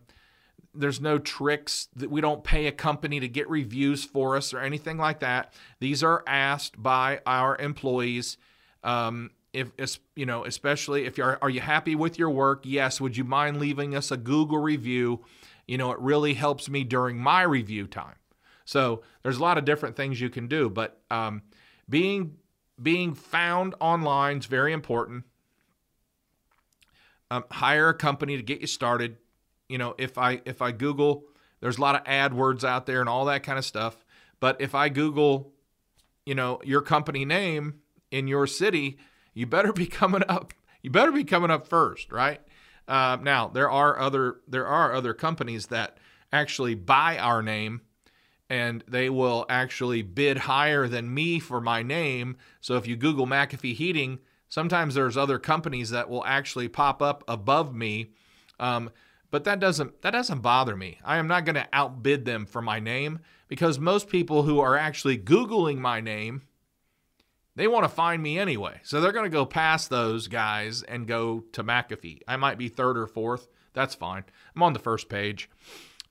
there's 0.73 1.01
no 1.01 1.17
tricks 1.17 1.87
that 1.95 2.09
we 2.09 2.21
don't 2.21 2.43
pay 2.43 2.67
a 2.67 2.71
company 2.71 3.19
to 3.19 3.27
get 3.27 3.49
reviews 3.49 4.03
for 4.03 4.35
us 4.35 4.53
or 4.53 4.59
anything 4.59 4.97
like 4.97 5.19
that. 5.19 5.53
These 5.79 6.03
are 6.03 6.23
asked 6.27 6.81
by 6.81 7.21
our 7.25 7.57
employees. 7.57 8.37
Um, 8.83 9.31
if 9.53 9.99
you 10.15 10.25
know, 10.25 10.45
especially 10.45 11.05
if 11.05 11.17
you're 11.17 11.39
are 11.41 11.49
you 11.49 11.61
happy 11.61 11.95
with 11.95 12.19
your 12.19 12.29
work? 12.29 12.61
Yes. 12.63 13.01
Would 13.01 13.17
you 13.17 13.23
mind 13.23 13.59
leaving 13.59 13.95
us 13.95 14.11
a 14.11 14.17
Google 14.17 14.59
review? 14.59 15.23
You 15.67 15.77
know, 15.77 15.91
it 15.91 15.99
really 15.99 16.35
helps 16.35 16.69
me 16.69 16.83
during 16.83 17.17
my 17.17 17.41
review 17.41 17.87
time. 17.87 18.15
So 18.65 19.01
there's 19.23 19.37
a 19.37 19.41
lot 19.41 19.57
of 19.57 19.65
different 19.65 19.95
things 19.95 20.21
you 20.21 20.29
can 20.29 20.47
do, 20.47 20.69
but 20.69 21.01
um, 21.09 21.41
being 21.89 22.37
being 22.81 23.15
found 23.15 23.73
online 23.79 24.37
is 24.37 24.45
very 24.45 24.73
important. 24.73 25.23
Um, 27.29 27.43
hire 27.51 27.89
a 27.89 27.93
company 27.93 28.37
to 28.37 28.43
get 28.43 28.61
you 28.61 28.67
started. 28.67 29.17
You 29.67 29.77
know, 29.77 29.95
if 29.97 30.17
I 30.17 30.41
if 30.45 30.61
I 30.61 30.71
Google, 30.71 31.25
there's 31.59 31.77
a 31.77 31.81
lot 31.81 31.95
of 31.95 32.03
AdWords 32.05 32.63
out 32.63 32.85
there 32.85 33.01
and 33.01 33.09
all 33.09 33.25
that 33.25 33.43
kind 33.43 33.57
of 33.57 33.65
stuff. 33.65 34.05
But 34.39 34.61
if 34.61 34.75
I 34.75 34.89
Google, 34.89 35.53
you 36.25 36.35
know, 36.35 36.61
your 36.63 36.81
company 36.81 37.25
name 37.25 37.81
in 38.11 38.27
your 38.27 38.47
city, 38.47 38.97
you 39.33 39.45
better 39.45 39.73
be 39.73 39.87
coming 39.87 40.23
up. 40.27 40.53
You 40.81 40.89
better 40.89 41.11
be 41.11 41.23
coming 41.23 41.51
up 41.51 41.67
first, 41.67 42.11
right? 42.11 42.41
Uh, 42.87 43.17
now 43.21 43.47
there 43.49 43.69
are 43.69 43.99
other 43.99 44.37
there 44.47 44.67
are 44.67 44.93
other 44.93 45.13
companies 45.13 45.67
that 45.67 45.97
actually 46.31 46.75
buy 46.75 47.17
our 47.17 47.41
name 47.41 47.81
and 48.49 48.83
they 48.87 49.09
will 49.09 49.45
actually 49.49 50.01
bid 50.01 50.37
higher 50.37 50.87
than 50.87 51.13
me 51.13 51.39
for 51.39 51.59
my 51.59 51.83
name. 51.83 52.37
So 52.61 52.75
if 52.75 52.87
you 52.87 52.95
Google 52.95 53.27
McAfee 53.27 53.75
Heating, 53.75 54.19
sometimes 54.49 54.95
there's 54.95 55.17
other 55.17 55.39
companies 55.39 55.89
that 55.91 56.09
will 56.09 56.25
actually 56.25 56.67
pop 56.67 57.01
up 57.01 57.23
above 57.27 57.73
me. 57.73 58.11
Um, 58.59 58.91
but 59.29 59.43
that 59.43 59.59
doesn't 59.59 60.01
that 60.01 60.11
doesn't 60.11 60.41
bother 60.41 60.75
me. 60.75 60.99
I 61.03 61.17
am 61.17 61.27
not 61.27 61.45
going 61.45 61.55
to 61.55 61.67
outbid 61.73 62.25
them 62.25 62.45
for 62.45 62.61
my 62.61 62.79
name 62.79 63.19
because 63.47 63.77
most 63.77 64.09
people 64.09 64.43
who 64.43 64.59
are 64.59 64.77
actually 64.77 65.17
googling 65.17 65.77
my 65.77 66.01
name 66.01 66.43
they 67.57 67.67
want 67.67 67.85
to 67.85 67.89
find 67.89 68.21
me 68.21 68.37
anyway. 68.37 68.79
So 68.83 69.01
they're 69.01 69.11
going 69.11 69.25
to 69.25 69.35
go 69.35 69.43
past 69.43 69.89
those 69.89 70.27
guys 70.27 70.83
and 70.83 71.07
go 71.07 71.43
to 71.53 71.63
McAfee. 71.63 72.21
I 72.27 72.37
might 72.37 72.59
be 72.59 72.67
third 72.69 72.99
or 72.99 73.07
fourth. 73.07 73.47
That's 73.73 73.95
fine. 73.95 74.25
I'm 74.55 74.61
on 74.61 74.73
the 74.73 74.79
first 74.79 75.09
page. 75.09 75.49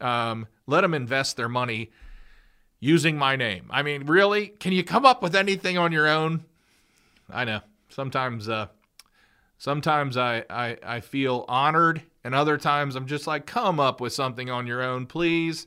Um, 0.00 0.49
let 0.66 0.81
them 0.81 0.93
invest 0.93 1.37
their 1.37 1.49
money 1.49 1.93
using 2.81 3.16
my 3.16 3.37
name. 3.37 3.69
I 3.71 3.85
mean, 3.85 4.07
really? 4.07 4.49
Can 4.49 4.73
you 4.73 4.83
come 4.83 5.07
up 5.07 5.23
with 5.23 5.37
anything 5.37 5.78
on 5.78 5.93
your 5.93 6.09
own? 6.09 6.45
I 7.31 7.45
know. 7.45 7.61
Sometimes 7.97 8.47
uh 8.47 8.67
sometimes 9.57 10.19
I, 10.19 10.45
I 10.50 10.76
I 10.83 11.00
feel 11.00 11.47
honored 11.49 12.03
and 12.23 12.35
other 12.35 12.59
times 12.59 12.95
I'm 12.95 13.07
just 13.07 13.26
like, 13.26 13.47
come 13.47 13.81
up 13.81 14.03
with 14.03 14.12
something 14.12 14.50
on 14.50 14.67
your 14.67 14.83
own, 14.83 15.07
please. 15.07 15.67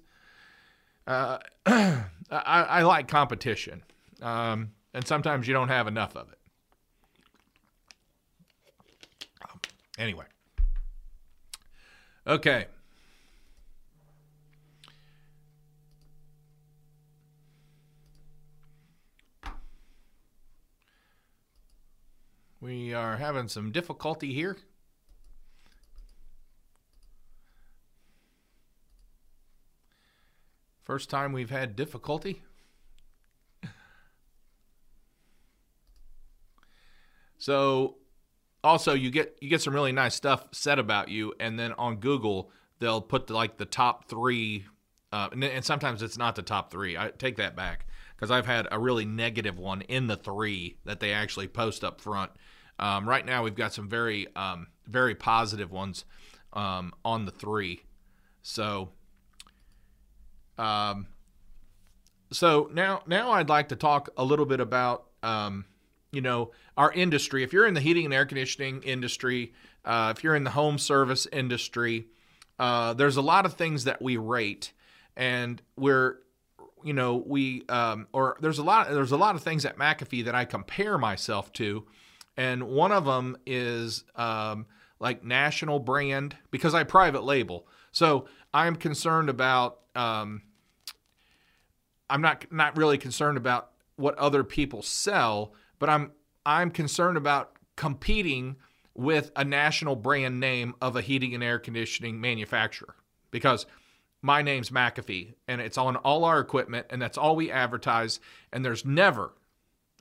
Uh, 1.08 1.40
I, 1.66 2.04
I 2.30 2.84
like 2.84 3.08
competition. 3.08 3.82
Um, 4.22 4.74
and 4.94 5.08
sometimes 5.08 5.48
you 5.48 5.56
don't 5.56 5.70
have 5.70 5.88
enough 5.88 6.16
of 6.16 6.32
it. 6.32 6.38
Anyway. 9.98 10.26
Okay. 12.28 12.68
We 22.62 22.94
are 22.94 23.18
having 23.18 23.48
some 23.48 23.72
difficulty 23.72 24.34
here. 24.34 24.58
First 30.84 31.10
time 31.10 31.32
we've 31.32 31.52
had 31.52 31.76
difficulty. 31.76 32.42
So 37.40 37.96
also 38.64 38.94
you 38.94 39.10
get 39.10 39.38
you 39.42 39.50
get 39.50 39.62
some 39.62 39.74
really 39.74 39.94
nice 39.94 40.14
stuff 40.14 40.48
said 40.52 40.78
about 40.78 41.08
you 41.08 41.34
and 41.40 41.58
then 41.58 41.72
on 41.74 41.96
Google 41.96 42.52
they'll 42.80 43.02
put 43.02 43.28
the, 43.28 43.34
like 43.34 43.58
the 43.58 43.66
top 43.66 44.10
3 44.10 44.66
uh, 45.12 45.30
and, 45.32 45.44
and 45.44 45.66
sometimes 45.66 46.04
it's 46.04 46.18
not 46.18 46.36
the 46.36 46.42
top 46.42 46.70
3. 46.70 46.98
I 46.98 47.12
take 47.18 47.38
that 47.38 47.56
back 47.56 47.86
because 48.20 48.32
I've 48.32 48.46
had 48.46 48.68
a 48.70 48.80
really 48.80 49.06
negative 49.06 49.58
one 49.58 49.82
in 49.82 50.08
the 50.08 50.18
3 50.18 50.78
that 50.86 51.00
they 51.00 51.14
actually 51.14 51.48
post 51.48 51.84
up 51.84 52.02
front 52.02 52.32
um, 52.80 53.08
right 53.08 53.26
now, 53.26 53.44
we've 53.44 53.56
got 53.56 53.74
some 53.74 53.90
very, 53.90 54.34
um, 54.36 54.68
very 54.88 55.14
positive 55.14 55.70
ones 55.70 56.06
um, 56.54 56.94
on 57.04 57.26
the 57.26 57.32
three. 57.32 57.82
So, 58.42 58.90
um, 60.58 61.08
so 62.32 62.70
now, 62.74 63.04
now 63.06 63.32
I'd 63.32 63.50
like 63.50 63.70
to 63.70 63.76
talk 63.76 64.10
a 64.18 64.24
little 64.24 64.46
bit 64.46 64.62
about, 64.62 65.08
um, 65.22 65.66
you 66.12 66.22
know, 66.22 66.52
our 66.78 66.92
industry. 66.94 67.44
If 67.44 67.52
you're 67.52 67.68
in 67.68 67.74
the 67.74 67.82
heating 67.82 68.06
and 68.06 68.14
air 68.14 68.26
conditioning 68.26 68.82
industry, 68.84 69.54
uh, 69.84 70.14
if 70.16 70.24
you're 70.24 70.36
in 70.36 70.46
the 70.46 70.52
home 70.52 70.78
service 70.78 71.28
industry, 71.34 72.08
uh, 72.58 72.94
there's 72.94 73.18
a 73.18 73.22
lot 73.22 73.46
of 73.46 73.54
things 73.54 73.84
that 73.84 74.02
we 74.02 74.16
rate, 74.16 74.72
and 75.18 75.62
we're 75.76 76.20
you 76.84 76.94
know 76.94 77.24
we 77.26 77.64
um, 77.70 78.08
or 78.14 78.38
there's 78.42 78.60
a 78.60 78.64
lot 78.64 78.90
there's 78.90 79.12
a 79.12 79.18
lot 79.18 79.36
of 79.36 79.44
things 79.44 79.66
at 79.66 79.78
McAfee 79.78 80.26
that 80.26 80.36
I 80.36 80.46
compare 80.46 80.98
myself 80.98 81.52
to 81.54 81.86
and 82.40 82.64
one 82.64 82.94
of 82.94 83.04
them 83.04 83.36
is 83.46 84.06
um, 84.16 84.66
like 85.02 85.26
national 85.26 85.80
brand 85.80 86.38
because 86.52 86.74
I 86.74 86.86
private 86.86 87.26
label. 87.26 87.68
So 87.92 88.28
I'm 88.54 88.78
concerned 88.78 89.30
about. 89.30 89.80
Um, 89.94 90.44
I'm 92.10 92.22
not 92.22 92.46
not 92.50 92.78
really 92.78 92.98
concerned 92.98 93.38
about 93.38 93.72
what 93.98 94.18
other 94.18 94.46
people 94.46 94.82
sell, 94.82 95.54
but 95.80 95.90
I'm 95.90 96.14
I'm 96.46 96.72
concerned 96.72 97.18
about 97.18 97.58
competing 97.76 98.56
with 98.96 99.32
a 99.36 99.44
national 99.44 99.98
brand 99.98 100.40
name 100.40 100.76
of 100.82 100.96
a 100.96 101.02
heating 101.02 101.34
and 101.34 101.44
air 101.44 101.60
conditioning 101.60 102.22
manufacturer 102.22 102.96
because 103.32 103.66
my 104.22 104.42
name's 104.42 104.70
McAfee 104.70 105.34
and 105.48 105.62
it's 105.62 105.78
on 105.78 105.96
all 105.98 106.26
our 106.26 106.40
equipment 106.40 106.88
and 106.90 107.02
that's 107.02 107.18
all 107.18 107.36
we 107.36 107.52
advertise 107.52 108.20
and 108.52 108.64
there's 108.64 108.86
never 108.86 109.34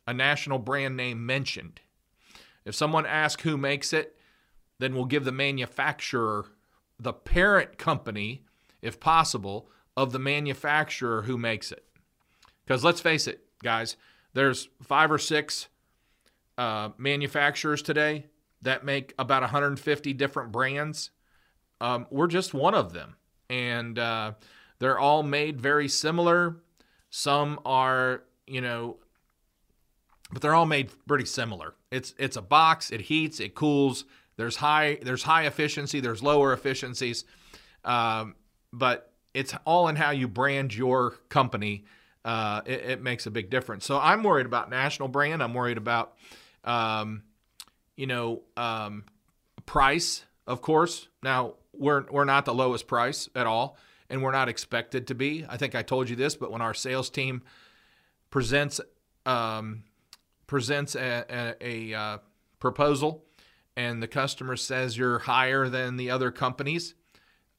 a 0.07 0.15
national 0.15 0.59
brand 0.59 0.97
name 0.97 1.25
mentioned 1.25 1.81
if 2.69 2.75
someone 2.75 3.07
asks 3.07 3.45
who 3.45 3.57
makes 3.57 3.95
it, 3.95 4.15
then 4.79 4.95
we'll 4.95 5.07
give 5.07 5.25
the 5.25 5.33
manufacturer, 5.33 6.45
the 7.01 7.15
parent 7.15 7.79
company, 7.79 8.45
if 8.83 9.01
possible, 9.01 9.71
of 9.97 10.13
the 10.13 10.19
manufacturer 10.19 11.23
who 11.23 11.39
makes 11.39 11.73
it. 11.73 11.87
Because 12.67 12.85
let's 12.85 13.01
face 13.01 13.27
it, 13.27 13.41
guys, 13.63 13.97
there's 14.35 14.69
five 14.83 15.11
or 15.11 15.17
six 15.17 15.69
uh, 16.59 16.91
manufacturers 16.99 17.81
today 17.81 18.27
that 18.61 18.85
make 18.85 19.15
about 19.19 19.41
150 19.41 20.13
different 20.13 20.53
brands. 20.53 21.11
Um, 21.81 22.07
we're 22.11 22.27
just 22.27 22.53
one 22.53 22.75
of 22.75 22.93
them. 22.93 23.17
And 23.51 23.99
uh, 23.99 24.33
They're 24.79 24.99
all 24.99 25.23
made 25.23 25.61
very 25.61 25.89
similar. 25.89 26.57
Some 27.11 27.61
are, 27.65 28.23
you 28.47 28.61
know, 28.61 28.97
but 30.31 30.43
they're 30.43 30.55
all 30.55 30.67
made 30.67 30.91
pretty 31.07 31.25
similar. 31.25 31.75
It's 31.91 32.15
it's 32.19 32.37
a 32.37 32.43
box. 32.43 32.91
It 32.91 33.03
heats. 33.03 33.41
It 33.41 33.55
cools. 33.55 34.05
There's 34.37 34.57
high 34.57 34.99
there's 35.03 35.23
high 35.23 35.47
efficiency. 35.47 36.01
There's 36.01 36.23
lower 36.23 36.53
efficiencies, 36.53 37.25
um, 37.85 38.35
but 38.73 39.13
it's 39.35 39.55
all 39.65 39.89
in 39.89 39.97
how 39.97 40.11
you 40.11 40.29
brand 40.29 40.75
your 40.75 41.13
company. 41.29 41.85
Uh, 42.25 42.61
it, 42.67 42.81
it, 42.81 43.03
makes 43.03 43.25
a 43.27 43.31
big 43.31 43.49
difference. 43.49 43.87
So 43.87 43.99
I'm 43.99 44.23
worried 44.23 44.45
about 44.45 44.69
national 44.69 45.09
brand. 45.09 45.43
I'm 45.43 45.55
worried 45.55 45.79
about, 45.79 46.15
um, 46.63 47.23
you 47.97 48.07
know, 48.07 48.43
um, 48.55 49.05
price. 49.65 50.25
Of 50.47 50.61
course. 50.61 51.09
Now 51.23 51.55
we're 51.79 52.05
we're 52.11 52.25
not 52.25 52.45
the 52.45 52.55
lowest 52.55 52.87
price 52.87 53.29
at 53.35 53.47
all, 53.47 53.77
and 54.11 54.23
we're 54.23 54.33
not 54.33 54.49
expected 54.49 55.07
to 55.09 55.15
be. 55.15 55.45
I 55.49 55.57
think 55.57 55.75
I 55.75 55.83
told 55.83 56.09
you 56.09 56.17
this, 56.17 56.37
but 56.37 56.51
when 56.51 56.61
our 56.61 56.75
sales 56.75 57.11
team 57.11 57.43
presents 58.31 58.81
um, 59.27 59.85
presents 60.47 60.95
a, 60.95 61.25
a, 61.61 61.93
a 61.93 61.99
uh, 61.99 62.19
proposal 62.59 63.25
and 63.77 64.03
the 64.03 64.09
customer 64.09 64.57
says 64.57 64.99
you're 64.99 65.21
higher 65.21 65.69
than 65.69 65.97
the 65.97 66.11
other 66.11 66.31
companies, 66.31 66.95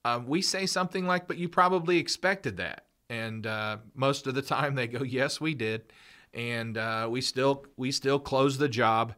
uh, 0.04 0.20
we 0.26 0.42
say 0.42 0.66
something 0.66 1.06
like, 1.06 1.28
"But 1.28 1.38
you 1.38 1.50
probably 1.50 1.98
expected 1.98 2.58
that." 2.58 2.86
And 3.10 3.48
uh, 3.48 3.78
most 3.96 4.28
of 4.28 4.36
the 4.36 4.42
time 4.42 4.76
they 4.76 4.88
go, 4.88 5.04
"Yes, 5.04 5.40
we 5.40 5.54
did," 5.54 5.94
and 6.34 6.78
uh, 6.78 7.08
we 7.10 7.22
still 7.22 7.66
we 7.78 7.92
still 7.92 8.20
close 8.20 8.58
the 8.58 8.70
job. 8.70 9.14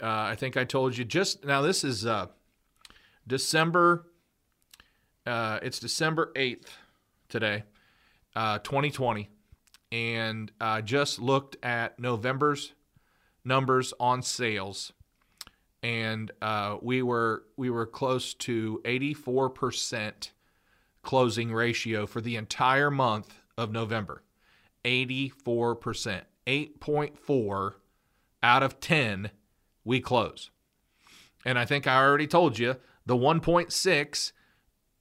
Uh, 0.00 0.06
I 0.06 0.36
think 0.36 0.56
I 0.56 0.64
told 0.64 0.96
you 0.96 1.04
just 1.04 1.44
now. 1.44 1.60
This 1.60 1.84
is 1.84 2.06
uh, 5.28 5.60
it's 5.62 5.78
December 5.78 6.32
eighth 6.34 6.76
today, 7.28 7.64
2020, 8.34 9.28
and 9.92 10.50
I 10.60 10.80
just 10.80 11.18
looked 11.20 11.56
at 11.62 11.98
November's 12.00 12.72
numbers 13.44 13.92
on 14.00 14.22
sales, 14.22 14.92
and 15.82 16.32
uh, 16.40 16.78
we 16.80 17.02
were 17.02 17.44
we 17.56 17.68
were 17.68 17.86
close 17.86 18.32
to 18.34 18.80
84 18.84 19.50
percent 19.50 20.32
closing 21.02 21.52
ratio 21.52 22.06
for 22.06 22.20
the 22.20 22.36
entire 22.36 22.90
month 22.90 23.34
of 23.56 23.70
November. 23.70 24.22
84 24.84 25.74
percent, 25.76 26.24
8.4 26.46 27.74
out 28.42 28.62
of 28.62 28.80
10 28.80 29.30
we 29.84 30.00
close. 30.00 30.50
And 31.44 31.58
I 31.58 31.64
think 31.64 31.86
I 31.86 32.02
already 32.02 32.26
told 32.26 32.58
you 32.58 32.76
the 33.04 33.16
1.6 33.16 34.32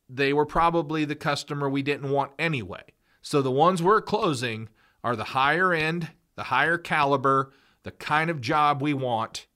they 0.10 0.34
were 0.34 0.46
probably 0.46 1.06
the 1.06 1.16
customer 1.16 1.70
we 1.70 1.82
didn't 1.82 2.10
want 2.10 2.32
anyway. 2.40 2.84
So 3.22 3.42
the 3.42 3.52
ones 3.52 3.84
we're 3.84 4.02
closing 4.02 4.70
are 5.04 5.16
the 5.16 5.26
higher 5.26 5.74
end, 5.74 6.10
the 6.36 6.44
higher 6.44 6.78
caliber, 6.78 7.52
the 7.84 7.92
kind 7.92 8.30
of 8.30 8.42
job 8.42 8.82
we 8.82 8.94
want. 8.94 9.48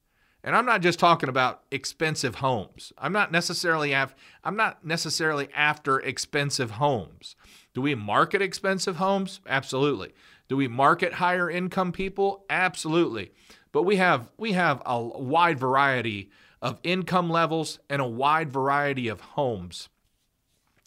And 0.44 0.56
I'm 0.56 0.66
not 0.66 0.82
just 0.82 1.00
talking 1.00 1.30
about 1.30 1.64
expensive 1.70 2.36
homes. 2.36 2.92
I'm 2.98 3.14
not 3.14 3.32
necessarily 3.32 3.94
af- 3.94 4.16
I'm 4.44 4.56
not 4.56 4.84
necessarily 4.84 5.48
after 5.54 6.00
expensive 6.00 6.72
homes. 6.72 7.36
Do 7.74 7.82
we 7.82 7.94
market 7.96 8.42
expensive 8.42 8.96
homes? 8.96 9.40
Absolutely. 9.48 10.14
Do 10.50 10.58
we 10.58 10.68
market 10.68 11.14
higher 11.14 11.50
income 11.50 11.92
people? 11.92 12.46
Absolutely. 12.50 13.32
But 13.72 13.84
we 13.84 13.98
have 13.98 14.32
we 14.38 14.54
have 14.54 14.82
a 14.86 15.00
wide 15.02 15.60
variety 15.60 16.32
of 16.62 16.80
income 16.84 17.30
levels 17.30 17.80
and 17.90 18.02
a 18.02 18.08
wide 18.08 18.52
variety 18.52 19.08
of 19.08 19.22
homes. 19.22 19.90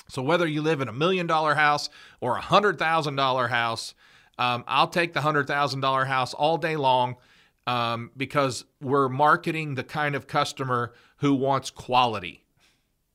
So 0.09 0.23
whether 0.23 0.47
you 0.47 0.63
live 0.63 0.81
in 0.81 0.89
a 0.89 0.93
million 0.93 1.27
dollar 1.27 1.55
house 1.55 1.89
or 2.21 2.37
a 2.37 2.41
hundred 2.41 2.79
thousand 2.79 3.17
dollar 3.17 3.49
house, 3.49 3.95
um, 4.39 4.65
I'll 4.67 4.89
take 4.89 5.13
the 5.13 5.23
hundred 5.23 5.47
thousand 5.47 5.81
dollar 5.81 6.05
house 6.05 6.35
all 6.35 6.59
day 6.59 6.77
long 6.77 7.17
um, 7.67 8.11
because 8.17 8.65
we're 8.81 9.09
marketing 9.09 9.75
the 9.75 9.85
kind 9.85 10.15
of 10.15 10.27
customer 10.27 10.93
who 11.19 11.35
wants 11.35 11.71
quality. 11.71 12.45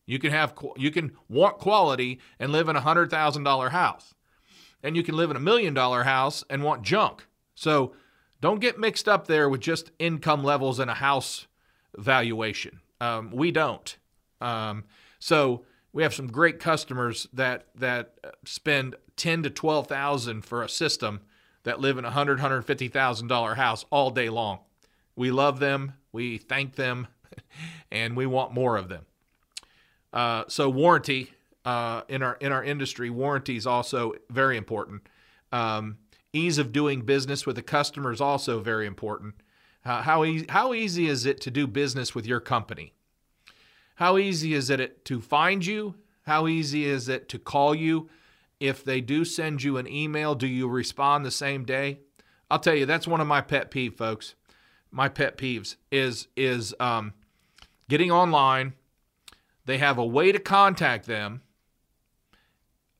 You 0.06 0.18
can 0.18 0.32
have 0.32 0.56
you 0.76 0.90
can 0.90 1.12
want 1.28 1.60
quality 1.60 2.20
and 2.40 2.52
live 2.52 2.70
in 2.70 2.76
a 2.76 2.82
hundred 2.82 3.12
thousand 3.12 3.44
dollar 3.44 3.70
house, 3.70 4.16
and 4.82 4.96
you 4.96 5.04
can 5.04 5.16
live 5.16 5.30
in 5.30 5.38
a 5.38 5.42
million 5.42 5.74
dollar 5.74 6.04
house 6.04 6.44
and 6.50 6.64
want 6.64 6.82
junk. 6.82 7.28
So 7.54 7.94
don't 8.42 8.62
get 8.62 8.80
mixed 8.80 9.08
up 9.08 9.28
there 9.28 9.50
with 9.50 9.62
just 9.62 9.92
income 10.00 10.44
levels 10.44 10.80
and 10.80 10.90
a 10.90 10.96
house 10.96 11.46
valuation. 11.96 12.80
Um, 13.02 13.32
we 13.32 13.52
don't. 13.52 13.98
Um, 14.42 14.86
so 15.20 15.66
we 15.94 16.04
have 16.04 16.14
some 16.14 16.28
great 16.28 16.60
customers 16.60 17.28
that 17.34 17.68
that 17.76 18.20
spend 18.46 18.96
ten 19.16 19.44
to 19.44 19.50
twelve 19.50 19.88
thousand 19.88 20.46
for 20.46 20.64
a 20.64 20.70
system 20.70 21.22
that 21.64 21.80
live 21.80 21.98
in 21.98 22.06
a 22.06 22.12
hundred, 22.12 22.40
hundred 22.40 22.62
fifty 22.64 22.88
thousand 22.88 23.28
dollar 23.28 23.56
house 23.56 23.86
all 23.90 24.12
day 24.12 24.30
long. 24.30 24.60
We 25.16 25.32
love 25.32 25.60
them, 25.60 25.94
we 26.12 26.38
thank 26.38 26.76
them, 26.76 27.08
and 27.92 28.16
we 28.16 28.26
want 28.26 28.54
more 28.54 28.78
of 28.78 28.90
them. 28.90 29.06
Uh, 30.14 30.46
so 30.48 30.70
warranty 30.70 31.32
uh, 31.66 32.02
in 32.08 32.24
our 32.24 32.36
in 32.36 32.52
our 32.52 32.64
industry, 32.64 33.10
warranty 33.10 33.56
is 33.56 33.68
also 33.68 34.14
very 34.30 34.58
important. 34.58 35.08
Um, 35.52 35.98
ease 36.34 36.58
of 36.58 36.72
doing 36.72 37.02
business 37.02 37.46
with 37.46 37.56
the 37.56 37.62
customer 37.62 38.12
is 38.12 38.22
also 38.22 38.60
very 38.60 38.86
important. 38.86 39.36
Uh, 39.84 40.02
how 40.02 40.24
easy 40.24 40.46
how 40.50 40.74
easy 40.74 41.08
is 41.08 41.26
it 41.26 41.42
to 41.42 41.52
do 41.52 41.68
business 41.68 42.14
with 42.14 42.26
your 42.26 42.40
company? 42.40 42.94
How 44.00 44.18
easy 44.18 44.54
is 44.54 44.70
it 44.70 45.06
to 45.06 45.22
find 45.22 45.66
you? 45.66 45.96
How 46.24 46.48
easy 46.48 46.86
is 46.86 47.08
it 47.08 47.30
to 47.30 47.40
call 47.40 47.74
you? 47.76 48.10
if 48.60 48.84
they 48.84 49.02
do 49.02 49.24
send 49.24 49.64
you 49.64 49.78
an 49.78 49.88
email, 49.88 50.36
do 50.36 50.48
you 50.48 50.68
respond 50.68 51.26
the 51.26 51.32
same 51.32 51.64
day? 51.64 52.00
I'll 52.52 52.60
tell 52.60 52.76
you, 52.76 52.86
that's 52.86 53.08
one 53.08 53.22
of 53.22 53.28
my 53.28 53.42
pet 53.42 53.72
peeves, 53.72 53.98
folks. 53.98 54.36
My 54.92 55.08
pet 55.08 55.38
peeves 55.38 55.76
is 55.92 56.28
is 56.36 56.74
um, 56.80 57.14
getting 57.88 58.12
online. 58.12 58.74
They 59.66 59.78
have 59.78 59.98
a 59.98 60.06
way 60.06 60.32
to 60.32 60.40
contact 60.40 61.06
them, 61.06 61.42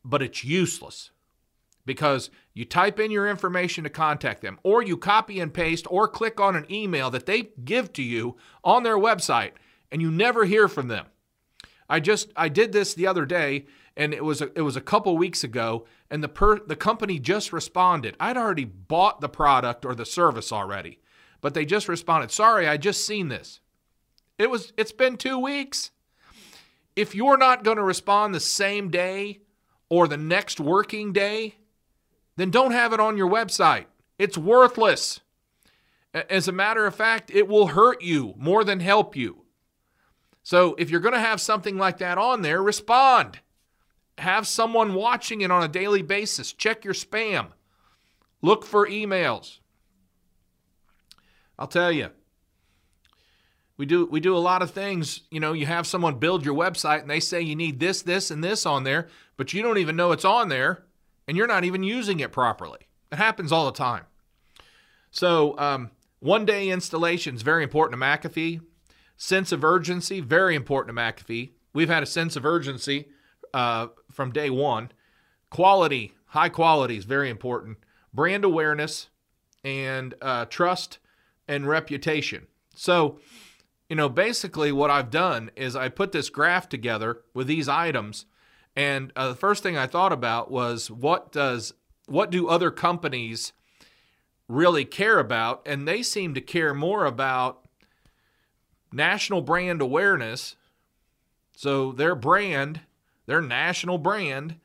but 0.06 0.22
it's 0.22 0.44
useless 0.44 1.10
because 1.84 2.30
you 2.54 2.64
type 2.64 3.00
in 3.00 3.10
your 3.10 3.28
information 3.28 3.84
to 3.84 3.90
contact 3.90 4.44
them, 4.44 4.60
or 4.62 4.84
you 4.84 4.96
copy 4.96 5.40
and 5.40 5.52
paste, 5.52 5.88
or 5.90 6.08
click 6.08 6.40
on 6.40 6.56
an 6.56 6.72
email 6.72 7.10
that 7.10 7.26
they 7.26 7.50
give 7.66 7.92
to 7.94 8.04
you 8.04 8.38
on 8.64 8.84
their 8.84 8.98
website, 8.98 9.54
and 9.92 10.02
you 10.02 10.12
never 10.12 10.46
hear 10.46 10.68
from 10.68 10.88
them. 10.88 11.06
I 11.90 12.00
just 12.00 12.32
I 12.36 12.50
did 12.50 12.72
this 12.72 12.94
the 12.94 13.08
other 13.08 13.26
day 13.26 13.66
and 13.98 14.14
it 14.14 14.24
was 14.24 14.42
a, 14.42 14.58
it 14.58 14.62
was 14.62 14.76
a 14.76 14.82
couple 14.82 15.18
weeks 15.18 15.44
ago 15.44 15.86
and 16.12 16.24
the 16.24 16.30
per, 16.30 16.60
the 16.60 16.76
company 16.76 17.18
just 17.18 17.52
responded. 17.52 18.16
I'd 18.20 18.38
already 18.38 18.66
bought 18.66 19.22
the 19.22 19.30
product 19.30 19.86
or 19.86 19.96
the 19.96 20.06
service 20.06 20.52
already 20.52 21.00
but 21.42 21.54
they 21.54 21.66
just 21.66 21.88
responded 21.88 22.32
sorry 22.32 22.68
i 22.68 22.78
just 22.78 23.06
seen 23.06 23.30
this. 23.30 23.60
It 24.38 24.50
was 24.50 24.72
it's 24.78 24.92
been 24.92 25.18
2 25.18 25.40
weeks. 25.40 25.92
If 26.96 27.16
you're 27.16 27.38
not 27.38 27.64
going 27.64 27.78
to 27.78 27.84
respond 27.84 28.36
the 28.36 28.40
same 28.40 28.90
day 28.90 29.40
or 29.90 30.08
the 30.08 30.18
next 30.18 30.60
working 30.60 31.12
day 31.12 31.56
then 32.36 32.52
don't 32.52 32.72
have 32.72 32.94
it 32.94 33.00
on 33.00 33.18
your 33.18 33.30
website. 33.30 33.86
It's 34.18 34.38
worthless. 34.38 35.20
As 36.14 36.48
a 36.48 36.54
matter 36.54 36.86
of 36.86 36.94
fact 36.94 37.32
it 37.32 37.48
will 37.48 37.68
hurt 37.68 38.04
you 38.04 38.36
more 38.38 38.64
than 38.64 38.80
help 38.80 39.16
you 39.16 39.46
so 40.50 40.76
if 40.78 40.90
you're 40.90 41.00
going 41.00 41.14
to 41.14 41.20
have 41.20 41.40
something 41.40 41.78
like 41.78 41.98
that 42.00 42.18
on 42.18 42.42
there 42.42 42.62
respond 42.64 43.40
have 44.20 44.48
someone 44.48 44.94
watching 44.94 45.42
it 45.42 45.52
on 45.52 45.64
a 45.64 45.68
daily 45.68 46.02
basis. 46.02 46.54
Check 46.54 46.84
your 46.86 46.94
spam. 46.94 47.48
Look 48.42 48.66
for 48.66 48.88
emails. 48.88 49.60
I'll 51.58 51.68
tell 51.68 51.92
you. 51.92 52.10
We 53.78 53.86
do 53.86 54.06
we 54.06 54.20
do 54.20 54.36
a 54.36 54.40
lot 54.40 54.62
of 54.62 54.72
things, 54.72 55.22
you 55.32 55.40
know, 55.40 55.54
you 55.54 55.66
have 55.66 55.88
someone 55.88 56.20
build 56.20 56.44
your 56.44 56.56
website 56.56 57.00
and 57.00 57.10
they 57.10 57.22
say 57.22 57.42
you 57.42 57.56
need 57.56 57.80
this, 57.80 58.02
this 58.02 58.30
and 58.30 58.44
this 58.44 58.66
on 58.66 58.84
there, 58.84 59.08
but 59.38 59.54
you 59.54 59.62
don't 59.62 59.78
even 59.78 59.96
know 59.96 60.12
it's 60.12 60.26
on 60.26 60.50
there 60.50 60.84
and 61.28 61.38
you're 61.38 61.48
not 61.48 61.64
even 61.64 61.82
using 61.82 62.20
it 62.20 62.34
properly. 62.34 62.80
It 63.10 63.16
happens 63.16 63.54
all 63.54 63.66
the 63.66 63.78
time. 63.78 64.04
So, 65.12 65.58
um, 65.58 65.92
one 66.20 66.46
day 66.46 66.70
installation 66.70 67.36
is 67.36 67.42
very 67.42 67.64
important 67.64 68.00
to 68.00 68.06
McAfee. 68.06 68.60
Sense 69.22 69.52
of 69.52 69.66
urgency, 69.66 70.22
very 70.22 70.56
important 70.56 70.96
to 70.96 71.02
McAfee. 71.02 71.50
We've 71.74 71.90
had 71.90 72.04
a 72.04 72.06
sense 72.06 72.38
of 72.38 72.46
urgency 72.46 73.10
uh, 73.54 73.88
from 74.10 74.32
day 74.32 74.50
one. 74.50 74.94
Quality, 75.50 76.14
high 76.28 76.48
quality 76.48 76.96
is 76.96 77.04
very 77.04 77.30
important. 77.30 77.80
Brand 78.14 78.46
awareness 78.46 79.10
and 79.62 80.16
uh, 80.22 80.46
trust 80.46 81.00
and 81.50 81.68
reputation. 81.68 82.48
So, 82.76 83.20
you 83.90 83.98
know, 83.98 84.08
basically 84.08 84.72
what 84.72 84.90
I've 84.90 85.12
done 85.12 85.52
is 85.54 85.76
I 85.76 85.90
put 85.90 86.14
this 86.14 86.30
graph 86.30 86.70
together 86.70 87.20
with 87.34 87.48
these 87.48 87.68
items, 87.68 88.26
and 88.74 89.12
uh, 89.18 89.28
the 89.28 89.36
first 89.36 89.64
thing 89.64 89.76
I 89.76 89.86
thought 89.86 90.14
about 90.14 90.50
was 90.50 90.90
what 90.90 91.34
does 91.34 91.74
what 92.06 92.32
do 92.32 92.48
other 92.48 92.72
companies 92.72 93.52
really 94.48 94.86
care 94.86 95.20
about? 95.20 95.62
And 95.66 95.86
they 95.86 96.04
seem 96.04 96.34
to 96.36 96.42
care 96.42 96.74
more 96.74 97.04
about 97.04 97.69
national 98.92 99.42
brand 99.42 99.82
awareness. 99.82 100.56
So 101.56 101.92
their 101.92 102.16
brand 102.16 102.82
their 103.26 103.42
national 103.42 104.00
brand 104.00 104.56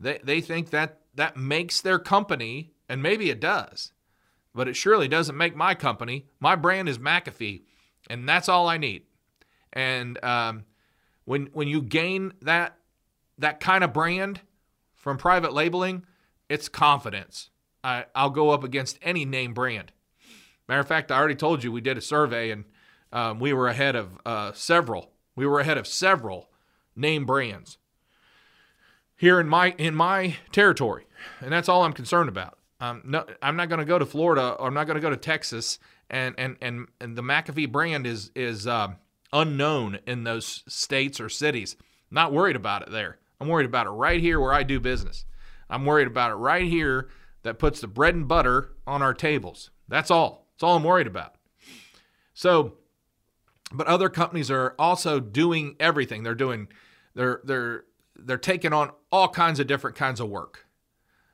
They 0.00 0.18
they 0.22 0.40
think 0.40 0.70
that 0.70 1.00
that 1.14 1.36
makes 1.36 1.80
their 1.80 1.98
company, 1.98 2.72
and 2.88 3.02
maybe 3.02 3.30
it 3.30 3.40
does, 3.40 3.92
but 4.54 4.68
it 4.68 4.76
surely 4.76 5.08
doesn't 5.08 5.36
make 5.36 5.56
my 5.56 5.74
company. 5.74 6.26
My 6.40 6.56
brand 6.56 6.88
is 6.88 6.98
McAfee, 6.98 7.62
and 8.08 8.28
that's 8.28 8.48
all 8.48 8.68
I 8.68 8.76
need. 8.76 9.02
And 9.72 10.22
um, 10.24 10.64
when 11.24 11.46
when 11.52 11.68
you 11.68 11.82
gain 11.82 12.32
that 12.42 12.78
that 13.38 13.60
kind 13.60 13.84
of 13.84 13.92
brand 13.92 14.40
from 14.94 15.18
private 15.18 15.52
labeling, 15.52 16.04
it's 16.48 16.68
confidence. 16.68 17.50
I, 17.84 18.06
I'll 18.14 18.30
go 18.30 18.50
up 18.50 18.64
against 18.64 18.98
any 19.02 19.24
name 19.24 19.54
brand. 19.54 19.92
Matter 20.68 20.80
of 20.80 20.88
fact, 20.88 21.12
I 21.12 21.18
already 21.18 21.36
told 21.36 21.62
you 21.62 21.70
we 21.70 21.80
did 21.80 21.98
a 21.98 22.02
survey 22.02 22.50
and 22.50 22.64
um, 23.16 23.40
we 23.40 23.54
were 23.54 23.66
ahead 23.66 23.96
of 23.96 24.18
uh, 24.26 24.52
several. 24.52 25.10
We 25.34 25.46
were 25.46 25.58
ahead 25.58 25.78
of 25.78 25.86
several 25.86 26.50
name 26.94 27.24
brands 27.24 27.78
here 29.16 29.40
in 29.40 29.48
my 29.48 29.70
in 29.78 29.94
my 29.94 30.36
territory, 30.52 31.06
and 31.40 31.50
that's 31.50 31.66
all 31.66 31.82
I'm 31.82 31.94
concerned 31.94 32.28
about. 32.28 32.58
Um, 32.78 33.00
no, 33.06 33.24
I'm 33.40 33.56
not 33.56 33.70
going 33.70 33.78
to 33.78 33.86
go 33.86 33.98
to 33.98 34.04
Florida 34.04 34.50
or 34.58 34.68
I'm 34.68 34.74
not 34.74 34.86
going 34.86 34.96
to 34.96 35.00
go 35.00 35.08
to 35.08 35.16
Texas, 35.16 35.78
and 36.10 36.34
and 36.36 36.58
and, 36.60 36.88
and 37.00 37.16
the 37.16 37.22
McAfee 37.22 37.72
brand 37.72 38.06
is 38.06 38.30
is 38.34 38.66
uh, 38.66 38.88
unknown 39.32 39.98
in 40.06 40.24
those 40.24 40.62
states 40.68 41.18
or 41.18 41.30
cities. 41.30 41.74
Not 42.10 42.34
worried 42.34 42.54
about 42.54 42.82
it 42.82 42.90
there. 42.90 43.18
I'm 43.40 43.48
worried 43.48 43.64
about 43.64 43.86
it 43.86 43.90
right 43.90 44.20
here 44.20 44.38
where 44.38 44.52
I 44.52 44.62
do 44.62 44.78
business. 44.78 45.24
I'm 45.70 45.86
worried 45.86 46.06
about 46.06 46.32
it 46.32 46.34
right 46.34 46.68
here 46.68 47.08
that 47.44 47.58
puts 47.58 47.80
the 47.80 47.88
bread 47.88 48.14
and 48.14 48.28
butter 48.28 48.72
on 48.86 49.00
our 49.00 49.14
tables. 49.14 49.70
That's 49.88 50.10
all. 50.10 50.48
That's 50.52 50.64
all 50.64 50.76
I'm 50.76 50.84
worried 50.84 51.06
about. 51.06 51.34
So, 52.34 52.74
but 53.72 53.86
other 53.86 54.08
companies 54.08 54.50
are 54.50 54.74
also 54.78 55.20
doing 55.20 55.76
everything. 55.80 56.22
They're 56.22 56.34
doing, 56.34 56.68
they're 57.14 57.40
they're 57.44 57.84
they're 58.16 58.38
taking 58.38 58.72
on 58.72 58.90
all 59.10 59.28
kinds 59.28 59.60
of 59.60 59.66
different 59.66 59.96
kinds 59.96 60.20
of 60.20 60.28
work. 60.28 60.66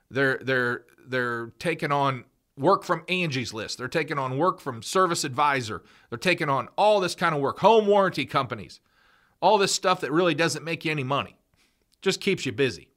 They're 0.09 0.39
they're 0.41 0.85
they're 1.07 1.47
taking 1.59 1.91
on 1.91 2.25
work 2.57 2.83
from 2.83 3.03
Angie's 3.07 3.53
List. 3.53 3.77
They're 3.77 3.87
taking 3.87 4.19
on 4.19 4.37
work 4.37 4.59
from 4.59 4.81
Service 4.81 5.23
Advisor. 5.23 5.83
They're 6.09 6.17
taking 6.17 6.49
on 6.49 6.69
all 6.77 6.99
this 6.99 7.15
kind 7.15 7.33
of 7.33 7.41
work. 7.41 7.59
Home 7.59 7.87
warranty 7.87 8.25
companies. 8.25 8.79
All 9.41 9.57
this 9.57 9.73
stuff 9.73 10.01
that 10.01 10.11
really 10.11 10.35
doesn't 10.35 10.63
make 10.63 10.85
you 10.85 10.91
any 10.91 11.03
money. 11.03 11.37
Just 12.01 12.21
keeps 12.21 12.45
you 12.45 12.51
busy. 12.51 12.89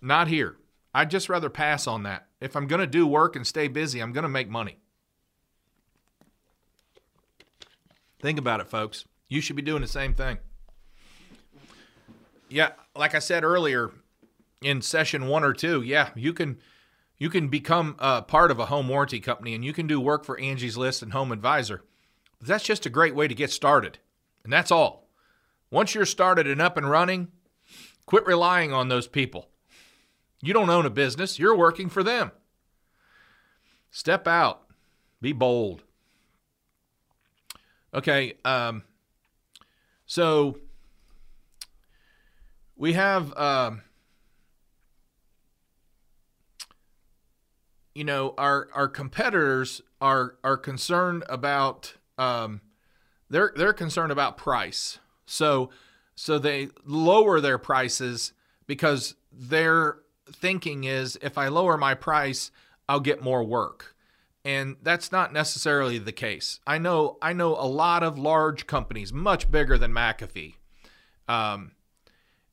Not 0.00 0.28
here. 0.28 0.56
I'd 0.94 1.10
just 1.10 1.28
rather 1.28 1.50
pass 1.50 1.86
on 1.86 2.04
that. 2.04 2.26
If 2.40 2.54
I'm 2.54 2.66
going 2.66 2.80
to 2.80 2.86
do 2.86 3.06
work 3.06 3.34
and 3.34 3.46
stay 3.46 3.66
busy, 3.66 4.00
I'm 4.00 4.12
going 4.12 4.22
to 4.22 4.28
make 4.28 4.48
money. 4.48 4.78
Think 8.26 8.40
about 8.40 8.58
it, 8.58 8.66
folks. 8.66 9.04
You 9.28 9.40
should 9.40 9.54
be 9.54 9.62
doing 9.62 9.82
the 9.82 9.86
same 9.86 10.12
thing. 10.12 10.38
Yeah, 12.48 12.70
like 12.96 13.14
I 13.14 13.20
said 13.20 13.44
earlier 13.44 13.92
in 14.60 14.82
session 14.82 15.28
1 15.28 15.44
or 15.44 15.52
2, 15.52 15.82
yeah, 15.82 16.08
you 16.16 16.32
can 16.32 16.58
you 17.18 17.30
can 17.30 17.46
become 17.46 17.94
a 18.00 18.22
part 18.22 18.50
of 18.50 18.58
a 18.58 18.66
home 18.66 18.88
warranty 18.88 19.20
company 19.20 19.54
and 19.54 19.64
you 19.64 19.72
can 19.72 19.86
do 19.86 20.00
work 20.00 20.24
for 20.24 20.40
Angie's 20.40 20.76
List 20.76 21.04
and 21.04 21.12
Home 21.12 21.30
Advisor. 21.30 21.84
But 22.40 22.48
that's 22.48 22.64
just 22.64 22.84
a 22.84 22.90
great 22.90 23.14
way 23.14 23.28
to 23.28 23.34
get 23.34 23.52
started. 23.52 23.98
And 24.42 24.52
that's 24.52 24.72
all. 24.72 25.08
Once 25.70 25.94
you're 25.94 26.04
started 26.04 26.48
and 26.48 26.60
up 26.60 26.76
and 26.76 26.90
running, 26.90 27.28
quit 28.06 28.26
relying 28.26 28.72
on 28.72 28.88
those 28.88 29.06
people. 29.06 29.50
You 30.42 30.52
don't 30.52 30.68
own 30.68 30.84
a 30.84 30.90
business, 30.90 31.38
you're 31.38 31.56
working 31.56 31.88
for 31.88 32.02
them. 32.02 32.32
Step 33.92 34.26
out, 34.26 34.62
be 35.20 35.32
bold. 35.32 35.84
Okay, 37.94 38.34
um, 38.44 38.82
so 40.06 40.58
we 42.76 42.92
have, 42.92 43.36
um, 43.36 43.82
you 47.94 48.04
know, 48.04 48.34
our 48.36 48.68
our 48.74 48.88
competitors 48.88 49.80
are 50.00 50.36
are 50.44 50.56
concerned 50.56 51.24
about 51.28 51.94
um, 52.18 52.60
they're 53.30 53.52
they're 53.56 53.72
concerned 53.72 54.12
about 54.12 54.36
price. 54.36 54.98
So 55.24 55.70
so 56.14 56.38
they 56.38 56.68
lower 56.84 57.40
their 57.40 57.58
prices 57.58 58.32
because 58.66 59.14
their 59.32 59.98
thinking 60.30 60.84
is 60.84 61.18
if 61.22 61.38
I 61.38 61.48
lower 61.48 61.76
my 61.76 61.94
price, 61.94 62.50
I'll 62.88 63.00
get 63.00 63.22
more 63.22 63.42
work. 63.42 63.95
And 64.46 64.76
that's 64.80 65.10
not 65.10 65.32
necessarily 65.32 65.98
the 65.98 66.12
case. 66.12 66.60
I 66.64 66.78
know 66.78 67.18
I 67.20 67.32
know 67.32 67.56
a 67.56 67.66
lot 67.66 68.04
of 68.04 68.16
large 68.16 68.68
companies, 68.68 69.12
much 69.12 69.50
bigger 69.50 69.76
than 69.76 69.92
McAfee. 69.92 70.54
Um, 71.26 71.72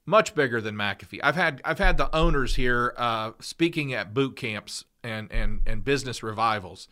much 0.03 0.33
bigger 0.33 0.59
than 0.59 0.73
McAfee. 0.73 1.19
I've 1.21 1.35
had 1.35 1.61
I've 1.63 1.77
had 1.77 1.97
the 1.97 2.13
owners 2.15 2.55
here 2.55 2.95
uh, 2.97 3.33
speaking 3.39 3.93
at 3.93 4.11
boot 4.11 4.35
camps 4.35 4.85
and, 5.03 5.31
and 5.31 5.61
and 5.67 5.85
business 5.85 6.23
revivals, 6.23 6.87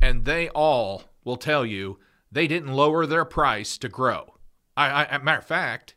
and 0.00 0.24
they 0.24 0.48
all 0.50 1.02
will 1.24 1.36
tell 1.36 1.66
you 1.66 1.98
they 2.30 2.46
didn't 2.46 2.72
lower 2.72 3.04
their 3.04 3.24
price 3.24 3.76
to 3.78 3.88
grow. 3.88 4.34
I, 4.76 5.06
I 5.06 5.18
matter 5.18 5.40
of 5.40 5.44
fact, 5.44 5.96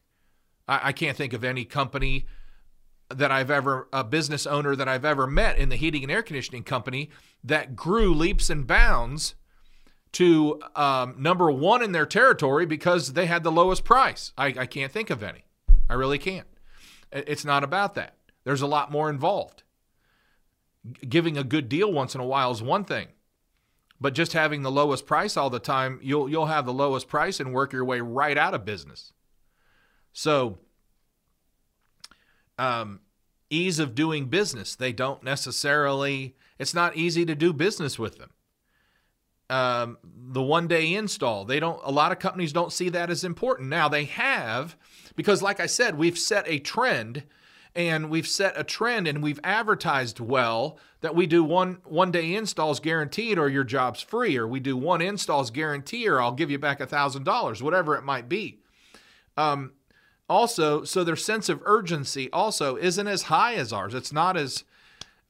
I, 0.68 0.80
I 0.86 0.92
can't 0.92 1.16
think 1.16 1.34
of 1.34 1.44
any 1.44 1.66
company 1.66 2.26
that 3.10 3.32
I've 3.32 3.50
ever 3.50 3.88
a 3.92 4.04
business 4.04 4.46
owner 4.46 4.76
that 4.76 4.88
I've 4.88 5.06
ever 5.06 5.26
met 5.26 5.58
in 5.58 5.70
the 5.70 5.76
heating 5.76 6.04
and 6.04 6.12
air 6.12 6.22
conditioning 6.22 6.64
company 6.64 7.10
that 7.44 7.76
grew 7.76 8.14
leaps 8.14 8.50
and 8.50 8.68
bounds 8.68 9.36
to 10.14 10.60
um, 10.76 11.16
number 11.18 11.52
one 11.52 11.84
in 11.84 11.92
their 11.92 12.06
territory 12.06 12.66
because 12.66 13.14
they 13.14 13.26
had 13.26 13.44
the 13.44 13.52
lowest 13.52 13.84
price. 13.84 14.32
I, 14.38 14.48
I 14.48 14.66
can't 14.66 14.92
think 14.92 15.10
of 15.10 15.24
any. 15.24 15.44
I 15.90 15.94
really 15.94 16.18
can't. 16.18 16.48
It's 17.12 17.46
not 17.46 17.64
about 17.64 17.96
that. 17.96 18.16
There's 18.44 18.62
a 18.62 18.68
lot 18.68 18.92
more 18.92 19.10
involved. 19.10 19.64
Giving 21.08 21.38
a 21.38 21.44
good 21.44 21.68
deal 21.70 21.92
once 21.92 22.16
in 22.16 22.22
a 22.22 22.26
while 22.26 22.52
is 22.52 22.62
one 22.62 22.86
thing, 22.86 23.08
but 24.00 24.14
just 24.14 24.34
having 24.34 24.62
the 24.62 24.72
lowest 24.72 25.06
price 25.06 25.36
all 25.36 25.50
the 25.50 25.60
time, 25.60 26.00
you'll 26.02 26.30
you'll 26.30 26.46
have 26.46 26.66
the 26.66 26.74
lowest 26.74 27.10
price 27.10 27.40
and 27.40 27.54
work 27.54 27.74
your 27.74 27.84
way 27.84 28.00
right 28.00 28.38
out 28.38 28.54
of 28.54 28.64
business. 28.64 29.12
So 30.14 30.60
um, 32.60 33.00
ease 33.50 33.80
of 33.80 33.96
doing 33.96 34.26
business. 34.26 34.76
They 34.76 34.92
don't 34.92 35.24
necessarily, 35.24 36.36
it's 36.60 36.74
not 36.74 36.96
easy 36.96 37.26
to 37.26 37.34
do 37.34 37.54
business 37.54 37.98
with 37.98 38.20
them. 38.20 38.30
Um, 39.50 39.98
the 40.04 40.44
one 40.44 40.68
day 40.68 40.94
install, 40.94 41.46
they 41.46 41.60
don't, 41.60 41.80
a 41.84 41.92
lot 41.92 42.12
of 42.12 42.20
companies 42.20 42.54
don't 42.54 42.72
see 42.72 42.90
that 42.90 43.10
as 43.10 43.24
important. 43.24 43.70
Now 43.70 43.90
they 43.90 44.04
have, 44.04 44.78
because 45.16 45.42
like 45.42 45.60
I 45.60 45.66
said, 45.66 45.98
we've 45.98 46.20
set 46.20 46.48
a 46.48 46.60
trend 46.60 47.24
and 47.74 48.12
we've 48.12 48.28
set 48.28 48.60
a 48.60 48.64
trend 48.64 49.08
and 49.08 49.24
we've 49.24 49.40
advertised 49.44 50.20
well 50.20 50.78
that 51.02 51.16
we 51.16 51.26
do 51.26 51.44
one 51.44 51.80
one 51.86 52.12
day 52.12 52.36
installs 52.36 52.80
guaranteed 52.80 53.40
or 53.40 53.48
your 53.48 53.64
job's 53.64 54.02
free 54.02 54.38
or 54.38 54.48
we 54.48 54.60
do 54.60 54.76
one 54.76 55.02
installs 55.02 55.50
guarantee 55.50 56.08
or 56.08 56.20
I'll 56.20 56.34
give 56.34 56.52
you 56.52 56.60
back 56.60 56.80
a 56.80 56.86
thousand 56.86 57.24
dollars, 57.24 57.64
whatever 57.64 57.96
it 57.96 58.04
might 58.04 58.28
be. 58.28 58.60
Um, 59.38 59.72
also, 60.30 60.84
so 60.84 61.04
their 61.04 61.16
sense 61.16 61.50
of 61.50 61.62
urgency 61.66 62.32
also 62.32 62.76
isn't 62.76 63.08
as 63.08 63.24
high 63.24 63.56
as 63.56 63.74
ours. 63.74 63.94
It's 63.94 64.14
not 64.14 64.38
as, 64.38 64.64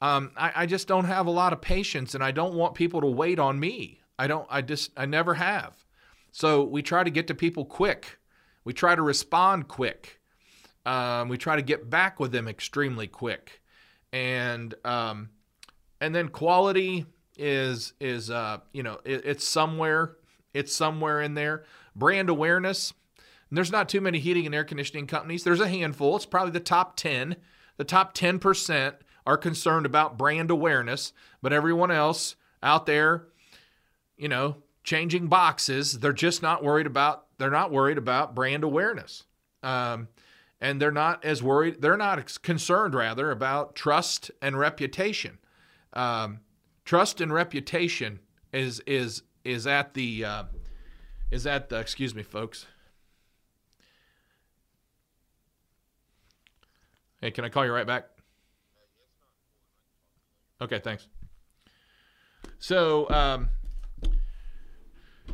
um, 0.02 0.32
I, 0.36 0.52
I 0.56 0.66
just 0.66 0.88
don't 0.88 1.06
have 1.06 1.26
a 1.26 1.32
lot 1.32 1.54
of 1.54 1.62
patience 1.62 2.14
and 2.14 2.24
I 2.24 2.32
don't 2.32 2.56
want 2.56 2.76
people 2.76 3.02
to 3.02 3.08
wait 3.08 3.40
on 3.40 3.60
me. 3.60 4.02
I 4.18 4.28
don't, 4.28 4.46
I 4.50 4.62
just, 4.62 4.92
I 4.98 5.06
never 5.06 5.36
have. 5.36 5.86
So 6.32 6.64
we 6.64 6.82
try 6.82 7.04
to 7.04 7.10
get 7.10 7.28
to 7.28 7.34
people 7.34 7.66
quick. 7.66 8.20
We 8.66 8.74
try 8.74 8.94
to 8.96 9.02
respond 9.02 9.68
quick. 9.68 10.20
Um, 10.86 11.30
we 11.30 11.38
try 11.38 11.56
to 11.56 11.62
get 11.62 11.90
back 11.90 12.20
with 12.20 12.32
them 12.32 12.48
extremely 12.48 13.08
quick. 13.08 13.62
And, 14.12 14.76
um, 14.84 15.30
and 16.02 16.14
then 16.14 16.30
quality 16.30 17.06
is, 17.38 17.94
is, 18.00 18.30
uh, 18.30 18.60
you 18.74 18.84
know, 18.84 19.00
it, 19.06 19.22
it's 19.26 19.48
somewhere, 19.48 20.18
it's 20.54 20.76
somewhere 20.76 21.22
in 21.22 21.36
there. 21.36 21.64
Brand 21.96 22.30
awareness, 22.30 22.94
and 23.50 23.58
there's 23.58 23.72
not 23.72 23.90
too 23.90 24.02
many 24.02 24.20
heating 24.20 24.46
and 24.46 24.54
air 24.54 24.64
conditioning 24.64 25.08
companies. 25.08 25.44
There's 25.44 25.60
a 25.60 25.68
handful. 25.68 26.16
It's 26.16 26.26
probably 26.26 26.52
the 26.52 26.60
top 26.60 26.96
10. 26.96 27.36
The 27.78 27.84
top 27.84 28.16
10% 28.16 28.96
are 29.26 29.38
concerned 29.38 29.86
about 29.86 30.18
brand 30.18 30.52
awareness, 30.52 31.14
but 31.42 31.54
everyone 31.54 31.92
else 31.92 32.36
out 32.62 32.86
there, 32.86 33.28
you 34.18 34.28
know, 34.28 34.58
changing 34.84 35.28
boxes, 35.28 36.00
they're 36.00 36.14
just 36.14 36.42
not 36.42 36.64
worried 36.64 36.88
about 36.88 37.26
they're 37.38 37.50
not 37.50 37.72
worried 37.72 37.98
about 37.98 38.36
brand 38.36 38.64
awareness. 38.64 39.24
Um, 39.64 40.10
and 40.62 40.82
they're 40.82 40.92
not 40.92 41.24
as 41.24 41.42
worried 41.42 41.82
they're 41.82 41.98
not 41.98 42.42
concerned 42.42 42.94
rather 42.94 43.32
about 43.32 43.76
trust 43.76 44.30
and 44.42 44.60
reputation. 44.60 45.38
Um, 45.94 46.42
trust 46.86 47.22
and 47.22 47.34
reputation 47.34 48.20
is 48.52 48.82
is 48.82 49.24
is 49.44 49.66
at 49.66 49.94
the 49.94 50.26
uh, 50.26 50.44
is 51.32 51.48
at 51.48 51.70
the 51.70 51.80
excuse 51.80 52.14
me 52.14 52.24
folks 52.24 52.66
Hey, 57.22 57.32
can 57.32 57.44
I 57.44 57.50
call 57.50 57.66
you 57.66 57.74
right 57.74 57.88
back? 57.88 58.06
Okay, 60.62 60.80
thanks. 60.80 61.08
So, 62.60 63.10
um, 63.10 63.50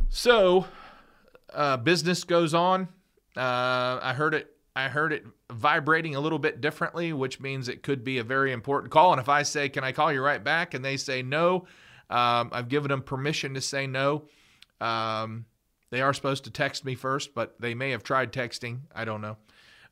so 0.09 0.65
uh, 1.53 1.77
business 1.77 2.23
goes 2.23 2.53
on. 2.53 2.87
Uh, 3.35 3.99
I 4.01 4.13
heard 4.15 4.33
it 4.33 4.51
I 4.75 4.89
heard 4.89 5.13
it 5.13 5.25
vibrating 5.51 6.15
a 6.15 6.19
little 6.19 6.39
bit 6.39 6.59
differently, 6.59 7.13
which 7.13 7.39
means 7.39 7.69
it 7.69 7.81
could 7.81 8.03
be 8.03 8.17
a 8.17 8.23
very 8.23 8.51
important 8.51 8.91
call. 8.91 9.13
And 9.13 9.21
if 9.21 9.29
I 9.29 9.43
say, 9.43 9.69
Can 9.69 9.83
I 9.83 9.91
call 9.93 10.11
you 10.11 10.21
right 10.21 10.43
back? 10.43 10.73
and 10.73 10.83
they 10.83 10.97
say 10.97 11.21
no, 11.21 11.65
um, 12.09 12.49
I've 12.51 12.67
given 12.67 12.89
them 12.89 13.01
permission 13.01 13.53
to 13.53 13.61
say 13.61 13.87
no. 13.87 14.25
Um, 14.81 15.45
they 15.91 16.01
are 16.01 16.13
supposed 16.13 16.43
to 16.43 16.51
text 16.51 16.83
me 16.83 16.95
first, 16.95 17.33
but 17.33 17.55
they 17.59 17.73
may 17.73 17.91
have 17.91 18.03
tried 18.03 18.33
texting. 18.33 18.81
I 18.93 19.05
don't 19.05 19.21
know. 19.21 19.37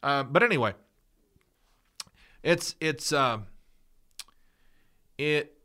Uh, 0.01 0.23
but 0.23 0.43
anyway, 0.43 0.73
it's 2.43 2.75
it's 2.79 3.11
uh, 3.11 3.39
it 5.17 5.57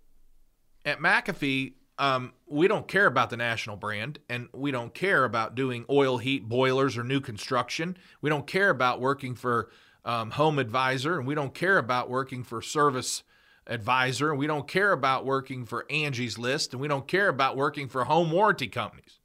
at 0.85 1.01
McAfee. 1.01 1.75
Um, 1.99 2.33
we 2.47 2.69
don't 2.69 2.87
care 2.87 3.07
about 3.07 3.31
the 3.31 3.37
national 3.37 3.77
brand, 3.77 4.21
and 4.29 4.49
we 4.55 4.71
don't 4.71 4.95
care 4.95 5.25
about 5.25 5.57
doing 5.57 5.85
oil 5.91 6.19
heat 6.19 6.49
boilers 6.49 6.97
or 6.97 7.03
new 7.03 7.21
construction. 7.21 7.97
We 8.21 8.31
don't 8.31 8.47
care 8.47 8.71
about 8.71 9.01
working 9.01 9.35
for 9.35 9.71
um, 10.05 10.31
Home 10.33 10.61
Advisor, 10.61 11.19
and 11.19 11.27
we 11.27 11.35
don't 11.35 11.53
care 11.53 11.77
about 11.77 12.09
working 12.09 12.45
for 12.45 12.63
Service 12.63 13.25
Advisor, 13.67 14.31
and 14.31 14.39
we 14.39 14.47
don't 14.47 14.69
care 14.69 14.93
about 14.93 15.27
working 15.27 15.67
for 15.67 15.87
Angie's 15.91 16.39
List, 16.39 16.73
and 16.73 16.81
we 16.81 16.87
don't 16.87 17.09
care 17.09 17.29
about 17.29 17.57
working 17.57 17.89
for 17.89 18.05
home 18.05 18.31
warranty 18.31 18.69
companies. 18.69 19.19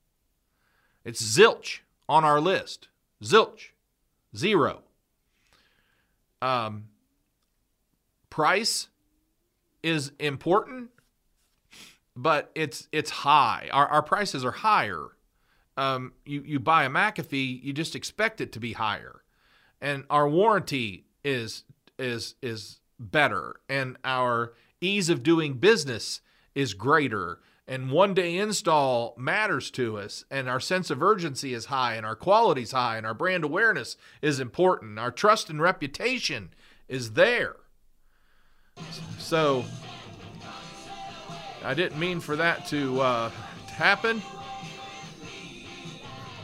It's 1.06 1.22
zilch 1.22 1.82
on 2.10 2.26
our 2.26 2.42
list. 2.42 2.88
Zilch. 3.24 3.70
Zero. 4.36 4.82
Um, 6.42 6.86
price 8.34 8.88
is 9.84 10.12
important, 10.18 10.90
but 12.16 12.50
it's 12.56 12.88
it's 12.92 13.12
high. 13.12 13.70
Our, 13.72 13.88
our 13.88 14.02
prices 14.02 14.44
are 14.44 14.52
higher. 14.52 15.10
Um, 15.78 16.14
you, 16.26 16.42
you 16.44 16.60
buy 16.60 16.86
a 16.86 16.90
McAfee, 16.90 17.64
you 17.64 17.74
just 17.74 17.96
expect 17.96 18.42
it 18.42 18.52
to 18.54 18.60
be 18.60 18.74
higher. 18.74 19.22
And 19.80 20.06
our 20.10 20.28
warranty 20.28 21.06
is 21.24 21.64
is 22.00 22.34
is 22.42 22.80
better. 23.00 23.58
And 23.70 23.98
our 24.04 24.54
ease 24.82 25.10
of 25.10 25.22
doing 25.22 25.54
business 25.54 26.20
is 26.56 26.74
greater. 26.74 27.38
And 27.68 27.92
one 27.92 28.16
day 28.16 28.36
install 28.36 29.14
matters 29.16 29.70
to 29.72 30.00
us. 30.00 30.26
And 30.32 30.50
our 30.50 30.60
sense 30.60 30.90
of 30.90 31.04
urgency 31.04 31.54
is 31.54 31.66
high. 31.66 31.94
And 31.94 32.06
our 32.06 32.16
quality 32.16 32.64
is 32.64 32.72
high. 32.72 32.98
And 32.98 33.06
our 33.06 33.14
brand 33.14 33.44
awareness 33.44 33.96
is 34.24 34.40
important. 34.40 34.98
Our 34.98 35.12
trust 35.12 35.52
and 35.52 35.62
reputation 35.62 36.50
is 36.88 37.12
there 37.12 37.58
so 39.18 39.64
i 41.64 41.74
didn't 41.74 42.00
mean 42.00 42.20
for 42.20 42.36
that 42.36 42.66
to 42.66 43.00
uh, 43.02 43.30
happen 43.68 44.22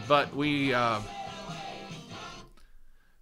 but 0.07 0.35
we 0.35 0.73
uh, 0.73 0.99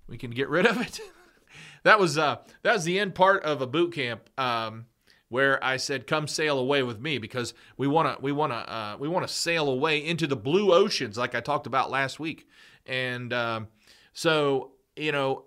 we 0.07 0.17
can 0.17 0.31
get 0.31 0.47
rid 0.49 0.65
of 0.65 0.79
it 0.79 0.99
that 1.83 1.99
was 1.99 2.17
uh, 2.17 2.37
that 2.63 2.73
was 2.73 2.83
the 2.83 2.99
end 2.99 3.13
part 3.15 3.43
of 3.43 3.61
a 3.61 3.67
boot 3.67 3.93
camp 3.93 4.29
um, 4.37 4.85
where 5.29 5.63
I 5.63 5.77
said, 5.77 6.07
"Come 6.07 6.27
sail 6.27 6.57
away 6.59 6.83
with 6.83 6.99
me," 6.99 7.17
because 7.17 7.53
we 7.77 7.87
want 7.87 8.15
to 8.15 8.21
we 8.21 8.31
want 8.31 8.53
to 8.53 8.57
uh, 8.57 8.97
we 8.99 9.07
want 9.07 9.27
to 9.27 9.33
sail 9.33 9.69
away 9.69 10.03
into 10.05 10.27
the 10.27 10.35
blue 10.35 10.73
oceans, 10.73 11.17
like 11.17 11.35
I 11.35 11.41
talked 11.41 11.67
about 11.67 11.91
last 11.91 12.19
week. 12.19 12.47
And 12.85 13.33
um, 13.33 13.67
so 14.13 14.71
you 14.95 15.11
know, 15.11 15.45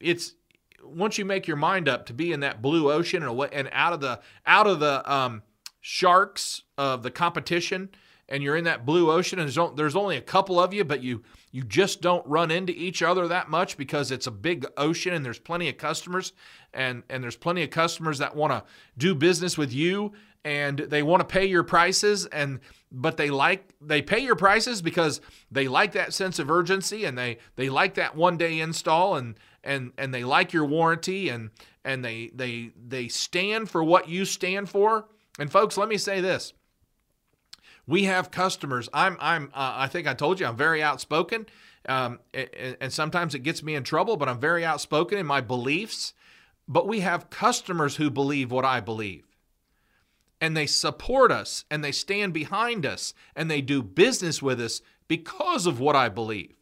it's 0.00 0.34
once 0.82 1.18
you 1.18 1.24
make 1.24 1.46
your 1.46 1.56
mind 1.56 1.88
up 1.88 2.06
to 2.06 2.12
be 2.12 2.32
in 2.32 2.40
that 2.40 2.62
blue 2.62 2.90
ocean 2.90 3.22
and 3.22 3.40
and 3.52 3.68
out 3.72 3.92
of 3.92 4.00
the 4.00 4.20
out 4.46 4.66
of 4.66 4.80
the 4.80 5.10
um, 5.12 5.42
sharks 5.80 6.62
of 6.76 7.02
the 7.02 7.10
competition, 7.10 7.88
and 8.28 8.42
you're 8.42 8.56
in 8.56 8.64
that 8.64 8.84
blue 8.84 9.10
ocean, 9.10 9.38
and 9.38 9.50
there's, 9.50 9.70
there's 9.76 9.96
only 9.96 10.16
a 10.16 10.22
couple 10.22 10.60
of 10.60 10.72
you, 10.74 10.84
but 10.84 11.02
you 11.02 11.22
you 11.50 11.62
just 11.62 12.00
don't 12.00 12.26
run 12.26 12.50
into 12.50 12.72
each 12.72 13.02
other 13.02 13.26
that 13.28 13.48
much 13.48 13.76
because 13.76 14.10
it's 14.10 14.26
a 14.26 14.30
big 14.30 14.66
ocean 14.76 15.14
and 15.14 15.24
there's 15.24 15.38
plenty 15.38 15.68
of 15.68 15.78
customers 15.78 16.32
and 16.74 17.02
and 17.08 17.22
there's 17.22 17.36
plenty 17.36 17.62
of 17.62 17.70
customers 17.70 18.18
that 18.18 18.36
want 18.36 18.52
to 18.52 18.62
do 18.96 19.14
business 19.14 19.56
with 19.56 19.72
you 19.72 20.12
and 20.44 20.78
they 20.78 21.02
want 21.02 21.20
to 21.20 21.26
pay 21.26 21.46
your 21.46 21.62
prices 21.62 22.26
and 22.26 22.60
but 22.90 23.16
they 23.16 23.30
like 23.30 23.74
they 23.80 24.00
pay 24.00 24.18
your 24.18 24.36
prices 24.36 24.80
because 24.80 25.20
they 25.50 25.68
like 25.68 25.92
that 25.92 26.14
sense 26.14 26.38
of 26.38 26.50
urgency 26.50 27.04
and 27.04 27.18
they 27.18 27.38
they 27.56 27.68
like 27.68 27.94
that 27.94 28.16
one 28.16 28.36
day 28.36 28.60
install 28.60 29.16
and 29.16 29.36
and 29.62 29.92
and 29.98 30.14
they 30.14 30.24
like 30.24 30.52
your 30.52 30.64
warranty 30.64 31.28
and 31.28 31.50
and 31.84 32.04
they 32.04 32.30
they 32.34 32.70
they 32.76 33.08
stand 33.08 33.68
for 33.68 33.84
what 33.84 34.08
you 34.08 34.24
stand 34.24 34.68
for 34.68 35.06
and 35.38 35.52
folks 35.52 35.76
let 35.76 35.88
me 35.88 35.98
say 35.98 36.20
this 36.20 36.52
we 37.88 38.04
have 38.04 38.30
customers. 38.30 38.88
I'm 38.92 39.16
I'm 39.18 39.50
uh, 39.54 39.72
I 39.76 39.88
think 39.88 40.06
I 40.06 40.12
told 40.14 40.38
you 40.38 40.46
I'm 40.46 40.56
very 40.56 40.82
outspoken, 40.82 41.46
um, 41.88 42.20
and, 42.34 42.76
and 42.80 42.92
sometimes 42.92 43.34
it 43.34 43.40
gets 43.40 43.62
me 43.62 43.74
in 43.74 43.82
trouble. 43.82 44.16
But 44.18 44.28
I'm 44.28 44.38
very 44.38 44.64
outspoken 44.64 45.18
in 45.18 45.26
my 45.26 45.40
beliefs. 45.40 46.12
But 46.68 46.86
we 46.86 47.00
have 47.00 47.30
customers 47.30 47.96
who 47.96 48.10
believe 48.10 48.52
what 48.52 48.66
I 48.66 48.80
believe, 48.80 49.26
and 50.40 50.56
they 50.56 50.66
support 50.66 51.32
us, 51.32 51.64
and 51.70 51.82
they 51.82 51.92
stand 51.92 52.32
behind 52.32 52.86
us, 52.86 53.14
and 53.34 53.50
they 53.50 53.60
do 53.60 53.82
business 53.82 54.40
with 54.40 54.60
us 54.60 54.80
because 55.08 55.66
of 55.66 55.80
what 55.80 55.96
I 55.96 56.08
believe. 56.08 56.54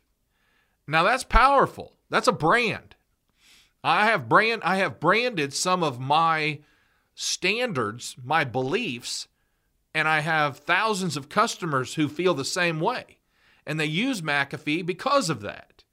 Now 0.86 1.02
that's 1.02 1.24
powerful. 1.24 1.94
That's 2.08 2.28
a 2.28 2.32
brand. 2.32 2.94
I 3.82 4.06
have 4.06 4.28
brand 4.28 4.62
I 4.64 4.76
have 4.76 5.00
branded 5.00 5.52
some 5.52 5.82
of 5.82 6.00
my 6.00 6.60
standards, 7.14 8.16
my 8.22 8.44
beliefs 8.44 9.28
and 9.96 10.06
I 10.06 10.20
have 10.20 10.58
thousands 10.58 11.16
of 11.16 11.30
customers 11.30 11.94
who 11.94 12.06
feel 12.06 12.34
the 12.34 12.44
same 12.44 12.80
way. 12.80 13.16
And 13.66 13.80
they 13.80 13.86
use 13.86 14.20
McAfee 14.20 14.84
because 14.84 15.30
of 15.30 15.40
that. 15.40 15.84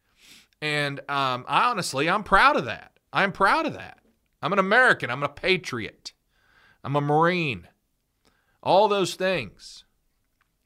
And 0.62 1.00
um, 1.10 1.46
I 1.48 1.70
honestly, 1.70 2.10
I'm 2.10 2.24
proud 2.24 2.58
of 2.58 2.66
that. 2.66 3.00
I'm 3.14 3.32
proud 3.32 3.66
of 3.66 3.76
that. 3.76 4.00
I'm 4.42 4.52
an 4.52 4.60
American. 4.60 5.10
I'm 5.10 5.24
a 5.24 5.30
patriot. 5.30 6.12
I'm 6.84 6.98
a 6.98 7.02
Marine. 7.02 7.70
All 8.64 8.88
those 8.88 9.14
things. 9.14 9.84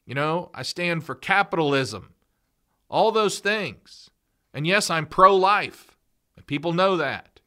You 0.06 0.16
know, 0.16 0.50
I 0.54 0.62
stand 0.62 1.04
for 1.04 1.16
capitalism. 1.16 2.14
All 2.90 3.12
those 3.12 3.40
things. 3.40 4.10
And 4.54 4.66
yes, 4.66 4.90
I'm 4.90 5.06
pro 5.06 5.36
life. 5.36 5.98
People 6.46 6.72
know 6.72 6.96
that. 6.96 7.42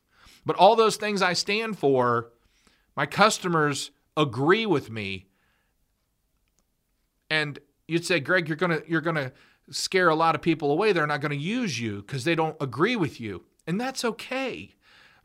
But 0.44 0.56
all 0.56 0.76
those 0.76 0.96
things 0.96 1.22
I 1.22 1.32
stand 1.32 1.78
for, 1.78 2.32
my 2.94 3.06
customers 3.06 3.92
agree 4.14 4.66
with 4.66 4.90
me 4.90 5.28
and 7.30 7.58
you'd 7.86 8.04
say, 8.04 8.20
Greg, 8.20 8.48
you're 8.48 8.56
gonna 8.56 8.80
you're 8.86 9.00
gonna 9.00 9.32
scare 9.70 10.08
a 10.08 10.14
lot 10.14 10.34
of 10.34 10.42
people 10.42 10.70
away. 10.70 10.92
They're 10.92 11.06
not 11.06 11.20
going 11.20 11.30
to 11.30 11.36
use 11.36 11.80
you 11.80 12.02
because 12.02 12.24
they 12.24 12.34
don't 12.34 12.56
agree 12.60 12.96
with 12.96 13.20
you, 13.20 13.44
and 13.66 13.80
that's 13.80 14.04
okay. 14.04 14.74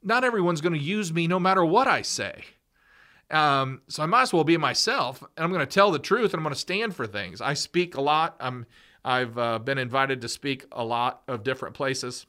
Not 0.03 0.23
everyone's 0.23 0.61
going 0.61 0.73
to 0.73 0.79
use 0.79 1.11
me 1.11 1.27
no 1.27 1.39
matter 1.39 1.65
what 1.65 1.87
I 1.87 2.03
say. 2.03 2.43
Um, 3.31 3.81
so 3.87 4.03
I 4.03 4.05
might 4.05 4.23
as 4.23 4.33
well 4.33 4.43
be 4.43 4.57
myself, 4.57 5.21
and 5.21 5.43
I'm 5.43 5.51
going 5.51 5.65
to 5.65 5.65
tell 5.65 5.91
the 5.91 5.99
truth, 5.99 6.33
and 6.33 6.39
I'm 6.39 6.43
going 6.43 6.53
to 6.53 6.59
stand 6.59 6.95
for 6.95 7.07
things. 7.07 7.41
I 7.41 7.55
speak 7.55 7.95
a 7.95 8.01
lot. 8.01 8.35
I'm 8.39 8.65
I've 9.03 9.37
uh, 9.37 9.59
been 9.59 9.77
invited 9.77 10.21
to 10.21 10.29
speak 10.29 10.65
a 10.71 10.83
lot 10.83 11.21
of 11.27 11.43
different 11.43 11.75
places, 11.75 12.25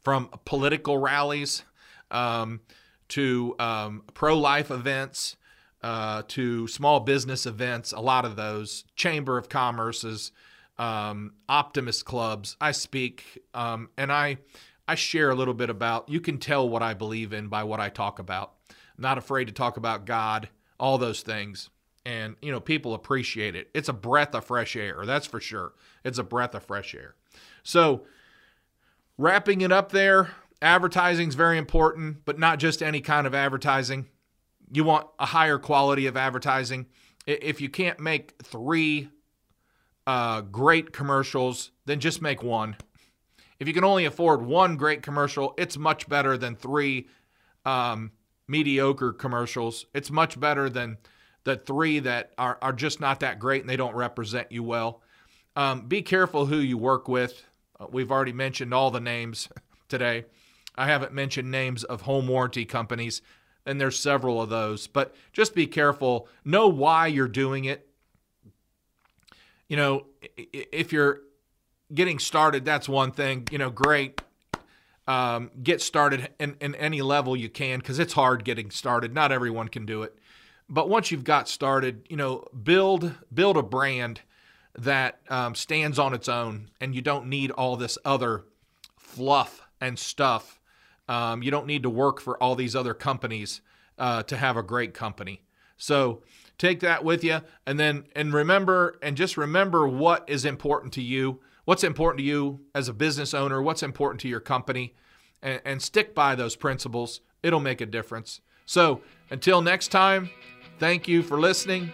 from 0.00 0.30
political 0.44 0.98
rallies 0.98 1.62
um, 2.10 2.60
to 3.08 3.54
um, 3.58 4.02
pro-life 4.14 4.70
events 4.70 5.36
uh, 5.82 6.22
to 6.28 6.66
small 6.68 7.00
business 7.00 7.46
events, 7.46 7.92
a 7.92 8.00
lot 8.00 8.24
of 8.24 8.36
those, 8.36 8.84
Chamber 8.96 9.38
of 9.38 9.48
Commerce's, 9.48 10.32
um, 10.78 11.34
Optimist 11.48 12.04
clubs. 12.04 12.56
I 12.60 12.72
speak 12.72 13.44
um, 13.54 13.90
and 13.96 14.12
I, 14.12 14.38
I 14.88 14.94
share 14.94 15.30
a 15.30 15.34
little 15.34 15.54
bit 15.54 15.70
about, 15.70 16.08
you 16.08 16.20
can 16.20 16.38
tell 16.38 16.68
what 16.68 16.82
I 16.82 16.94
believe 16.94 17.32
in 17.32 17.48
by 17.48 17.64
what 17.64 17.78
I 17.78 17.88
talk 17.88 18.18
about. 18.18 18.55
Not 18.98 19.18
afraid 19.18 19.46
to 19.46 19.52
talk 19.52 19.76
about 19.76 20.06
God, 20.06 20.48
all 20.78 20.98
those 20.98 21.22
things. 21.22 21.70
And, 22.04 22.36
you 22.40 22.52
know, 22.52 22.60
people 22.60 22.94
appreciate 22.94 23.56
it. 23.56 23.68
It's 23.74 23.88
a 23.88 23.92
breath 23.92 24.34
of 24.34 24.44
fresh 24.44 24.76
air, 24.76 25.04
that's 25.04 25.26
for 25.26 25.40
sure. 25.40 25.72
It's 26.04 26.18
a 26.18 26.24
breath 26.24 26.54
of 26.54 26.64
fresh 26.64 26.94
air. 26.94 27.14
So, 27.62 28.02
wrapping 29.18 29.60
it 29.60 29.72
up 29.72 29.90
there, 29.90 30.30
advertising 30.62 31.28
is 31.28 31.34
very 31.34 31.58
important, 31.58 32.24
but 32.24 32.38
not 32.38 32.58
just 32.60 32.82
any 32.82 33.00
kind 33.00 33.26
of 33.26 33.34
advertising 33.34 34.06
you 34.72 34.84
want 34.84 35.06
a 35.18 35.26
higher 35.26 35.58
quality 35.58 36.06
of 36.06 36.16
advertising. 36.16 36.86
If 37.26 37.60
you 37.60 37.68
can't 37.68 38.00
make 38.00 38.34
three 38.42 39.08
uh, 40.06 40.42
great 40.42 40.92
commercials, 40.92 41.70
then 41.84 42.00
just 42.00 42.22
make 42.22 42.42
one. 42.42 42.76
If 43.58 43.66
you 43.66 43.74
can 43.74 43.84
only 43.84 44.04
afford 44.04 44.42
one 44.42 44.76
great 44.76 45.02
commercial, 45.02 45.54
it's 45.56 45.76
much 45.76 46.08
better 46.08 46.36
than 46.36 46.56
three 46.56 47.08
um, 47.64 48.12
mediocre 48.48 49.12
commercials. 49.12 49.86
It's 49.94 50.10
much 50.10 50.38
better 50.38 50.68
than 50.68 50.98
the 51.44 51.56
three 51.56 52.00
that 52.00 52.32
are, 52.38 52.58
are 52.60 52.72
just 52.72 53.00
not 53.00 53.20
that 53.20 53.38
great 53.38 53.60
and 53.62 53.70
they 53.70 53.76
don't 53.76 53.94
represent 53.94 54.50
you 54.50 54.62
well. 54.62 55.02
Um, 55.54 55.82
be 55.82 56.02
careful 56.02 56.46
who 56.46 56.58
you 56.58 56.76
work 56.76 57.08
with. 57.08 57.44
Uh, 57.78 57.86
we've 57.90 58.10
already 58.10 58.32
mentioned 58.32 58.74
all 58.74 58.90
the 58.90 59.00
names 59.00 59.48
today. 59.88 60.24
I 60.76 60.86
haven't 60.86 61.12
mentioned 61.12 61.50
names 61.50 61.84
of 61.84 62.02
home 62.02 62.28
warranty 62.28 62.64
companies 62.64 63.22
and 63.66 63.80
there's 63.80 63.98
several 63.98 64.40
of 64.40 64.48
those. 64.48 64.86
But 64.86 65.14
just 65.32 65.54
be 65.54 65.66
careful. 65.66 66.28
Know 66.44 66.68
why 66.68 67.08
you're 67.08 67.28
doing 67.28 67.64
it. 67.64 67.88
You 69.68 69.76
know, 69.76 70.06
if 70.36 70.92
you're 70.92 71.20
getting 71.92 72.20
started, 72.20 72.64
that's 72.64 72.88
one 72.88 73.10
thing. 73.10 73.48
You 73.50 73.58
know, 73.58 73.70
great. 73.70 74.20
Um, 75.06 75.50
get 75.62 75.80
started 75.80 76.30
in, 76.38 76.56
in 76.60 76.74
any 76.74 77.02
level 77.02 77.36
you 77.36 77.48
can 77.48 77.78
because 77.78 77.98
it's 77.98 78.12
hard 78.14 78.44
getting 78.44 78.70
started. 78.70 79.14
Not 79.14 79.32
everyone 79.32 79.68
can 79.68 79.86
do 79.86 80.02
it, 80.02 80.18
but 80.68 80.88
once 80.88 81.10
you've 81.10 81.24
got 81.24 81.48
started, 81.48 82.06
you 82.08 82.16
know, 82.16 82.44
build 82.62 83.14
build 83.32 83.56
a 83.56 83.62
brand 83.62 84.20
that 84.78 85.20
um, 85.28 85.54
stands 85.54 85.98
on 85.98 86.12
its 86.12 86.28
own, 86.28 86.70
and 86.80 86.94
you 86.94 87.02
don't 87.02 87.26
need 87.26 87.50
all 87.52 87.76
this 87.76 87.98
other 88.04 88.44
fluff 88.96 89.62
and 89.80 89.98
stuff. 89.98 90.60
Um, 91.08 91.42
you 91.42 91.50
don't 91.50 91.66
need 91.66 91.84
to 91.84 91.90
work 91.90 92.20
for 92.20 92.40
all 92.42 92.56
these 92.56 92.74
other 92.74 92.92
companies 92.92 93.60
uh, 93.98 94.22
to 94.24 94.36
have 94.36 94.56
a 94.56 94.62
great 94.62 94.92
company. 94.92 95.42
So 95.76 96.22
take 96.58 96.80
that 96.80 97.04
with 97.04 97.22
you, 97.22 97.42
and 97.64 97.78
then 97.78 98.04
and 98.14 98.32
remember 98.32 98.98
and 99.02 99.16
just 99.16 99.36
remember 99.36 99.86
what 99.86 100.28
is 100.28 100.44
important 100.44 100.92
to 100.94 101.02
you 101.02 101.40
what's 101.66 101.84
important 101.84 102.20
to 102.20 102.24
you 102.24 102.60
as 102.74 102.88
a 102.88 102.94
business 102.94 103.34
owner, 103.34 103.60
what's 103.60 103.82
important 103.82 104.22
to 104.22 104.28
your 104.28 104.40
company, 104.40 104.94
and, 105.42 105.60
and 105.66 105.82
stick 105.82 106.14
by 106.14 106.34
those 106.34 106.56
principles. 106.56 107.20
It'll 107.42 107.60
make 107.60 107.82
a 107.82 107.86
difference. 107.86 108.40
So 108.64 109.02
until 109.30 109.60
next 109.60 109.88
time, 109.88 110.30
thank 110.78 111.06
you 111.06 111.22
for 111.22 111.38
listening. 111.38 111.92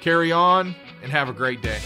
Carry 0.00 0.30
on 0.30 0.74
and 1.02 1.10
have 1.10 1.28
a 1.28 1.32
great 1.32 1.62
day. 1.62 1.80